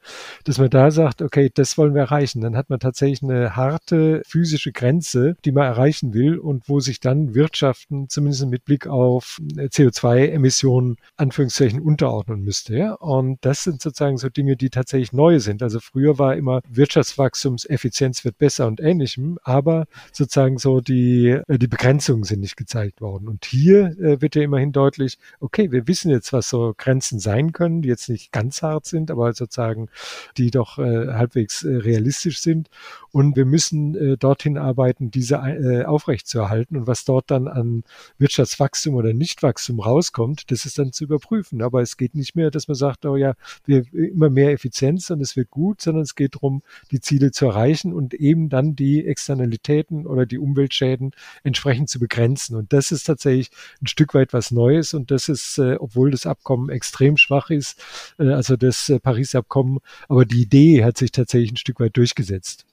[0.44, 4.22] dass man da sagt, okay, das wollen wir erreichen, dann hat man tatsächlich eine harte
[4.26, 9.38] physische Grenze, die man erreichen will und wo sich dann Wirtschaften zumindest mit Blick auf
[9.56, 15.38] äh, CO2-Emissionen Anführungszeichen unterordnen müsste, ja, und das sind sozusagen so Dinge, die tatsächlich neu
[15.38, 15.62] sind.
[15.62, 21.66] Also früher war immer Wirtschaftswachstumseffizienz wird besser und ähnlichem, aber sozusagen so die, äh, die
[21.66, 23.28] Begrenzungen sind nicht gezeigt worden.
[23.28, 27.52] Und hier äh, wird ja immerhin deutlich, okay, wir wissen jetzt, was so Grenzen sein
[27.52, 29.88] können, die jetzt nicht ganz hart sind, aber sozusagen
[30.36, 32.68] die doch äh, halbwegs realistisch sind.
[33.10, 35.38] Und wir müssen dorthin arbeiten, diese
[35.86, 36.78] aufrechtzuerhalten.
[36.78, 37.84] Und was dort dann an
[38.16, 41.60] Wirtschaftswachstum oder Nichtwachstum rauskommt, das ist dann zu überprüfen.
[41.60, 43.34] Aber es geht nicht mehr, dass man sagt, oh ja,
[43.66, 46.51] wir immer mehr Effizienz und es wird gut, sondern es geht darum,
[46.90, 52.56] die Ziele zu erreichen und eben dann die Externalitäten oder die Umweltschäden entsprechend zu begrenzen.
[52.56, 53.50] Und das ist tatsächlich
[53.80, 57.82] ein Stück weit was Neues und das ist, äh, obwohl das Abkommen extrem schwach ist,
[58.18, 59.78] äh, also das äh, Paris-Abkommen,
[60.08, 62.66] aber die Idee hat sich tatsächlich ein Stück weit durchgesetzt.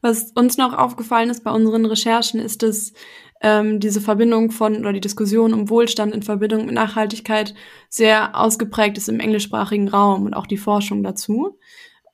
[0.00, 2.92] Was uns noch aufgefallen ist bei unseren Recherchen, ist, dass
[3.40, 7.54] ähm, diese Verbindung von oder die Diskussion um Wohlstand in Verbindung mit Nachhaltigkeit
[7.88, 11.58] sehr ausgeprägt ist im englischsprachigen Raum und auch die Forschung dazu.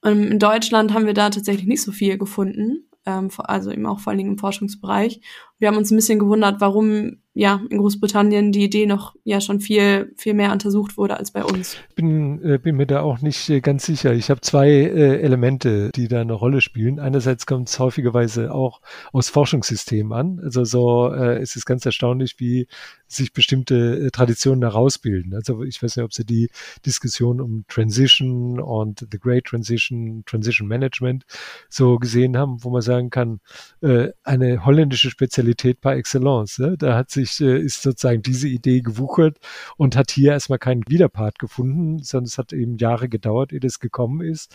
[0.07, 3.98] Ähm, in Deutschland haben wir da tatsächlich nicht so viel gefunden, ähm, also eben auch
[3.98, 5.20] vor allen Dingen im Forschungsbereich.
[5.59, 9.61] Wir haben uns ein bisschen gewundert, warum ja in Großbritannien die Idee noch ja schon
[9.61, 11.76] viel viel mehr untersucht wurde als bei uns.
[11.90, 14.12] Ich bin, äh, bin mir da auch nicht äh, ganz sicher.
[14.14, 16.98] Ich habe zwei äh, Elemente, die da eine Rolle spielen.
[16.98, 18.80] Einerseits kommt es häufigerweise auch
[19.12, 20.40] aus Forschungssystemen an.
[20.42, 22.68] Also so äh, es ist ganz erstaunlich, wie
[23.09, 25.34] sich bestimmte äh, Traditionen herausbilden.
[25.34, 26.48] Also ich weiß nicht, ob Sie die
[26.84, 31.24] Diskussion um Transition und The Great Transition, Transition Management
[31.68, 33.40] so gesehen haben, wo man sagen kann,
[33.80, 36.59] äh, eine holländische Spezialität par excellence.
[36.59, 36.76] Ne?
[36.78, 39.38] Da hat sich, äh, ist sozusagen diese Idee gewuchert
[39.76, 43.78] und hat hier erstmal keinen Widerpart gefunden, sondern es hat eben Jahre gedauert, ehe das
[43.78, 44.54] gekommen ist.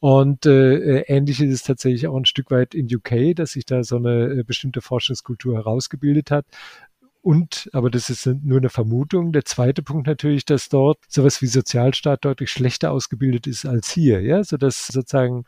[0.00, 3.82] Und äh, ähnlich ist es tatsächlich auch ein Stück weit in UK, dass sich da
[3.82, 6.46] so eine bestimmte Forschungskultur herausgebildet hat.
[7.26, 9.32] Und, aber das ist nur eine Vermutung.
[9.32, 14.20] Der zweite Punkt natürlich, dass dort sowas wie Sozialstaat deutlich schlechter ausgebildet ist als hier,
[14.20, 15.44] ja, so dass sozusagen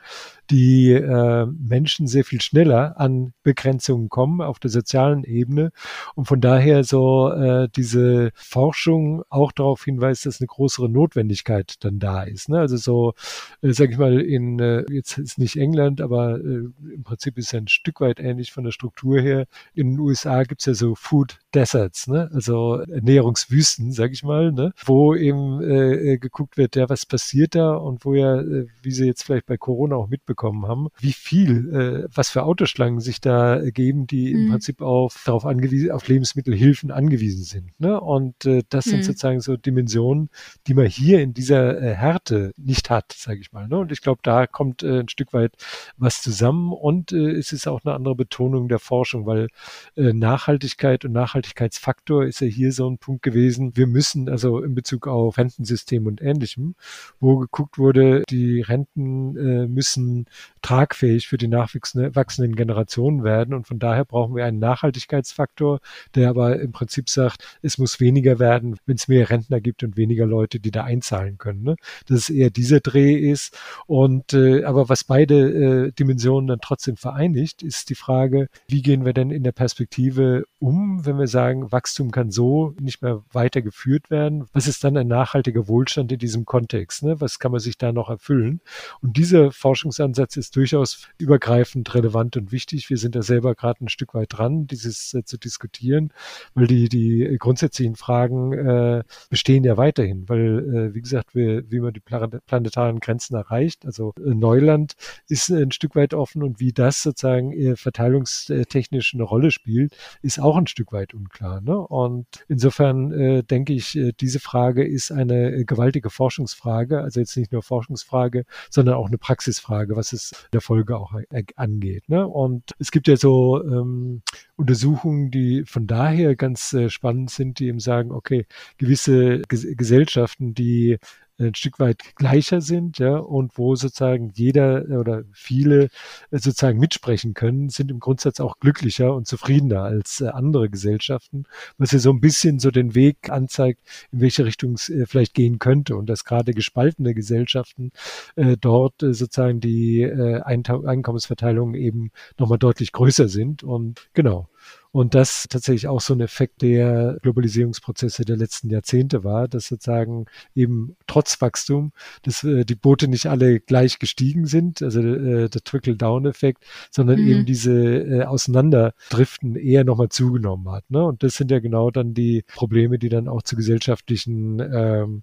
[0.51, 5.71] die äh, Menschen sehr viel schneller an Begrenzungen kommen auf der sozialen Ebene
[6.17, 12.01] und von daher so äh, diese Forschung auch darauf hinweist, dass eine größere Notwendigkeit dann
[12.01, 12.49] da ist.
[12.49, 12.59] Ne?
[12.59, 13.15] Also so,
[13.63, 17.53] äh, sage ich mal, in äh, jetzt ist nicht England, aber äh, im Prinzip ist
[17.53, 19.47] es ein Stück weit ähnlich von der Struktur her.
[19.75, 21.39] In den USA gibt's ja so Food
[21.69, 22.31] Deserts, ne?
[22.33, 24.73] also Ernährungswüsten, sage ich mal, ne?
[24.85, 29.07] wo eben äh, geguckt wird, ja, was passiert da und wo ja, äh, wie Sie
[29.07, 33.61] jetzt vielleicht bei Corona auch mitbekommen haben, wie viel, äh, was für Autoschlangen sich da
[33.71, 34.41] geben, die mhm.
[34.41, 37.79] im Prinzip auf, darauf angewiesen, auf Lebensmittelhilfen angewiesen sind.
[37.79, 38.01] Ne?
[38.01, 38.91] Und äh, das mhm.
[38.91, 40.31] sind sozusagen so Dimensionen,
[40.67, 43.69] die man hier in dieser äh, Härte nicht hat, sage ich mal.
[43.69, 43.79] Ne?
[43.79, 45.53] Und ich glaube, da kommt äh, ein Stück weit
[45.97, 49.49] was zusammen und äh, es ist auch eine andere Betonung der Forschung, weil
[49.97, 51.13] äh, Nachhaltigkeit und
[51.59, 53.77] Nachhaltigkeitsfaktor ist ja hier so ein Punkt gewesen.
[53.77, 56.75] Wir müssen also in Bezug auf Rentensystem und ähnlichem,
[57.21, 60.27] wo geguckt wurde, die Renten äh, müssen
[60.63, 63.55] tragfähig für die nachwachsenden Generationen werden.
[63.55, 65.81] Und von daher brauchen wir einen Nachhaltigkeitsfaktor,
[66.15, 69.97] der aber im Prinzip sagt, es muss weniger werden, wenn es mehr Rentner gibt und
[69.97, 71.63] weniger Leute, die da einzahlen können.
[71.63, 71.77] Ne?
[72.07, 73.59] Dass es eher dieser Dreh ist.
[73.87, 79.05] Und äh, aber was beide äh, Dimensionen dann trotzdem vereinigt, ist die Frage, wie gehen
[79.05, 84.11] wir denn in der Perspektive um, wenn wir sagen, Wachstum kann so nicht mehr weitergeführt
[84.11, 84.47] werden?
[84.53, 87.03] Was ist dann ein nachhaltiger Wohlstand in diesem Kontext?
[87.03, 87.21] Ne?
[87.21, 88.61] Was kann man sich da noch erfüllen?
[89.01, 92.91] Und dieser Forschungsansatz Ansatz ist durchaus übergreifend relevant und wichtig.
[92.91, 96.13] Wir sind da selber gerade ein Stück weit dran, dieses äh, zu diskutieren,
[96.55, 101.79] weil die, die grundsätzlichen Fragen äh, bestehen ja weiterhin, weil, äh, wie gesagt, wir, wie
[101.79, 104.95] man die planetaren Grenzen erreicht, also äh, Neuland
[105.29, 110.41] ist ein Stück weit offen und wie das sozusagen äh, verteilungstechnisch eine Rolle spielt, ist
[110.41, 111.28] auch ein Stück weit unklar.
[111.61, 111.77] Ne?
[111.77, 117.53] Und insofern äh, denke ich, äh, diese Frage ist eine gewaltige Forschungsfrage, also jetzt nicht
[117.53, 121.13] nur Forschungsfrage, sondern auch eine Praxisfrage, was es der Folge auch
[121.57, 122.09] angeht.
[122.09, 122.27] Ne?
[122.27, 124.23] Und es gibt ja so ähm,
[124.57, 130.55] Untersuchungen, die von daher ganz äh, spannend sind, die eben sagen, okay, gewisse Ges Gesellschaften,
[130.55, 130.99] die
[131.39, 135.89] ein Stück weit gleicher sind, ja, und wo sozusagen jeder oder viele
[136.31, 141.45] sozusagen mitsprechen können, sind im Grundsatz auch glücklicher und zufriedener als andere Gesellschaften,
[141.77, 143.81] was ja so ein bisschen so den Weg anzeigt,
[144.13, 147.93] in welche Richtung es vielleicht gehen könnte und dass gerade gespaltene Gesellschaften
[148.37, 154.49] äh, dort äh, sozusagen die äh, Einkommensverteilung eben nochmal deutlich größer sind und genau.
[154.91, 160.27] Und das tatsächlich auch so ein Effekt der Globalisierungsprozesse der letzten Jahrzehnte war, dass sozusagen
[160.55, 165.63] eben trotz Wachstum, dass äh, die Boote nicht alle gleich gestiegen sind, also äh, der
[165.63, 167.29] Trickle-Down-Effekt, sondern mhm.
[167.29, 170.91] eben diese äh, Auseinanderdriften eher nochmal zugenommen hat.
[170.91, 171.05] Ne?
[171.05, 175.23] Und das sind ja genau dann die Probleme, die dann auch zu gesellschaftlichen ähm,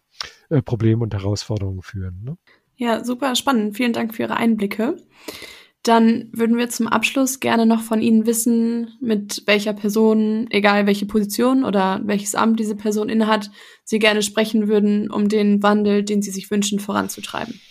[0.49, 2.24] äh, Problemen und Herausforderungen führen.
[2.24, 2.38] Ne?
[2.78, 3.78] Ja, super spannend.
[3.78, 4.97] Vielen Dank für Ihre Einblicke.
[5.86, 11.06] Dann würden wir zum Abschluss gerne noch von Ihnen wissen, mit welcher Person, egal welche
[11.06, 13.52] Position oder welches Amt diese Person innehat,
[13.84, 17.62] Sie gerne sprechen würden, um den Wandel, den Sie sich wünschen, voranzutreiben.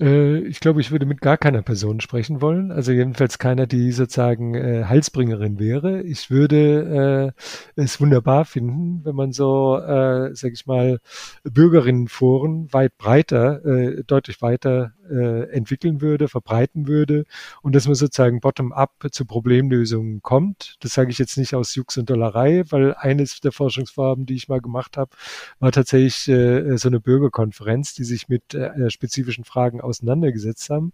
[0.00, 2.72] Äh, ich glaube, ich würde mit gar keiner Person sprechen wollen.
[2.72, 6.02] Also jedenfalls keiner, die sozusagen äh, Heilsbringerin wäre.
[6.02, 7.34] Ich würde
[7.76, 11.00] äh, es wunderbar finden, wenn man so, äh, sag ich mal,
[11.44, 17.24] Bürgerinnenforen weit breiter, äh, deutlich weiter äh, entwickeln würde, verbreiten würde
[17.62, 20.76] und dass man sozusagen bottom-up zu Problemlösungen kommt.
[20.80, 24.48] Das sage ich jetzt nicht aus Jux und Dollerei, weil eines der Forschungsvorhaben, die ich
[24.48, 25.10] mal gemacht habe,
[25.58, 30.92] war tatsächlich äh, so eine Bürgerkonferenz, die sich mit äh, spezifischen Fragen auseinandergesetzt haben,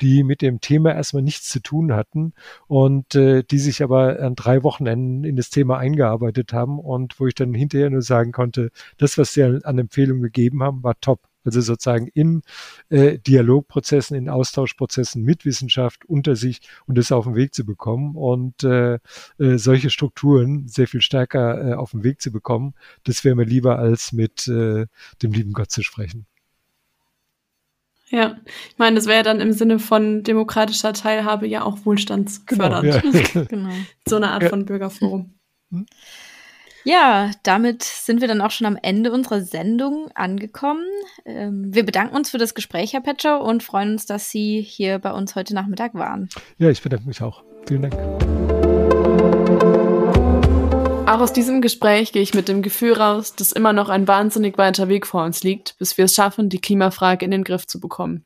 [0.00, 2.32] die mit dem Thema erstmal nichts zu tun hatten
[2.68, 7.26] und äh, die sich aber an drei Wochenenden in das Thema eingearbeitet haben und wo
[7.26, 11.20] ich dann hinterher nur sagen konnte, das, was sie an Empfehlungen gegeben haben, war top.
[11.44, 12.42] Also sozusagen in
[12.88, 18.16] äh, Dialogprozessen, in Austauschprozessen mit Wissenschaft unter sich und das auf den Weg zu bekommen
[18.16, 22.74] und äh, äh, solche Strukturen sehr viel stärker äh, auf den Weg zu bekommen,
[23.04, 24.86] das wäre mir lieber als mit äh,
[25.22, 26.26] dem lieben Gott zu sprechen.
[28.10, 28.36] Ja,
[28.68, 33.02] ich meine, das wäre dann im Sinne von demokratischer Teilhabe ja auch wohlstandsfördernd.
[33.02, 33.44] Genau, ja.
[33.48, 33.74] genau.
[34.06, 34.48] So eine Art ja.
[34.50, 35.34] von Bürgerforum.
[36.84, 40.84] Ja, damit sind wir dann auch schon am Ende unserer Sendung angekommen.
[41.24, 44.98] Ähm, wir bedanken uns für das Gespräch, Herr Petscher, und freuen uns, dass Sie hier
[44.98, 46.28] bei uns heute Nachmittag waren.
[46.58, 47.42] Ja, ich bedanke mich auch.
[47.66, 48.53] Vielen Dank.
[51.06, 54.56] Auch aus diesem Gespräch gehe ich mit dem Gefühl raus, dass immer noch ein wahnsinnig
[54.56, 57.78] weiter Weg vor uns liegt, bis wir es schaffen, die Klimafrage in den Griff zu
[57.78, 58.24] bekommen.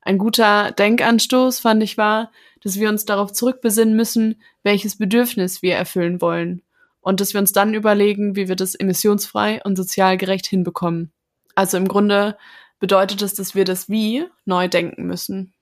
[0.00, 2.30] Ein guter Denkanstoß fand ich war,
[2.62, 6.62] dass wir uns darauf zurückbesinnen müssen, welches Bedürfnis wir erfüllen wollen
[7.00, 11.12] und dass wir uns dann überlegen, wie wir das emissionsfrei und sozial gerecht hinbekommen.
[11.56, 12.38] Also im Grunde
[12.78, 15.52] bedeutet es, dass wir das Wie neu denken müssen.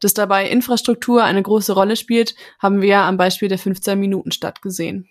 [0.00, 4.60] Dass dabei Infrastruktur eine große Rolle spielt, haben wir am Beispiel der 15 Minuten Stadt
[4.60, 5.08] gesehen.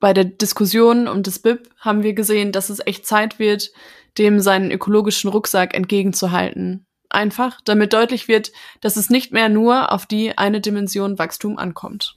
[0.00, 3.70] Bei der Diskussion um das BIP haben wir gesehen, dass es echt Zeit wird,
[4.18, 6.86] dem seinen ökologischen Rucksack entgegenzuhalten.
[7.10, 12.16] Einfach, damit deutlich wird, dass es nicht mehr nur auf die eine Dimension Wachstum ankommt.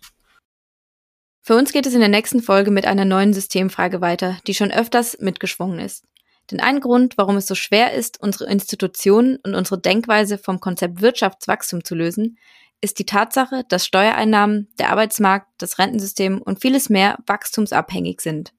[1.42, 4.72] Für uns geht es in der nächsten Folge mit einer neuen Systemfrage weiter, die schon
[4.72, 6.06] öfters mitgeschwungen ist.
[6.52, 11.02] Denn ein Grund, warum es so schwer ist, unsere Institutionen und unsere Denkweise vom Konzept
[11.02, 12.38] Wirtschaftswachstum zu lösen,
[12.84, 18.54] ist die Tatsache, dass Steuereinnahmen, der Arbeitsmarkt, das Rentensystem und vieles mehr wachstumsabhängig sind.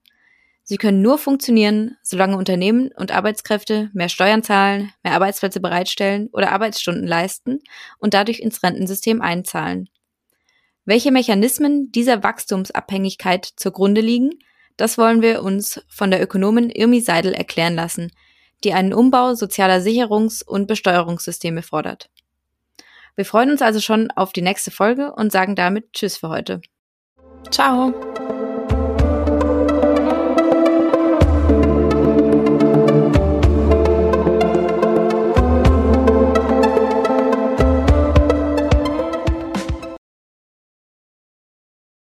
[0.62, 6.53] Sie können nur funktionieren, solange Unternehmen und Arbeitskräfte mehr Steuern zahlen, mehr Arbeitsplätze bereitstellen oder
[6.53, 7.59] Arbeitsstunden leisten
[7.99, 9.91] und dadurch ins Rentensystem einzahlen.
[10.87, 14.31] Welche Mechanismen dieser Wachstumsabhängigkeit zugrunde liegen,
[14.79, 18.11] das wollen wir uns von der Ökonomin Irmi Seidel erklären lassen,
[18.64, 22.09] die einen Umbau sozialer Sicherungs- und Besteuerungssysteme fordert.
[23.17, 26.61] Wir freuen uns also schon auf die nächste Folge und sagen damit Tschüss für heute.
[27.51, 27.93] Ciao!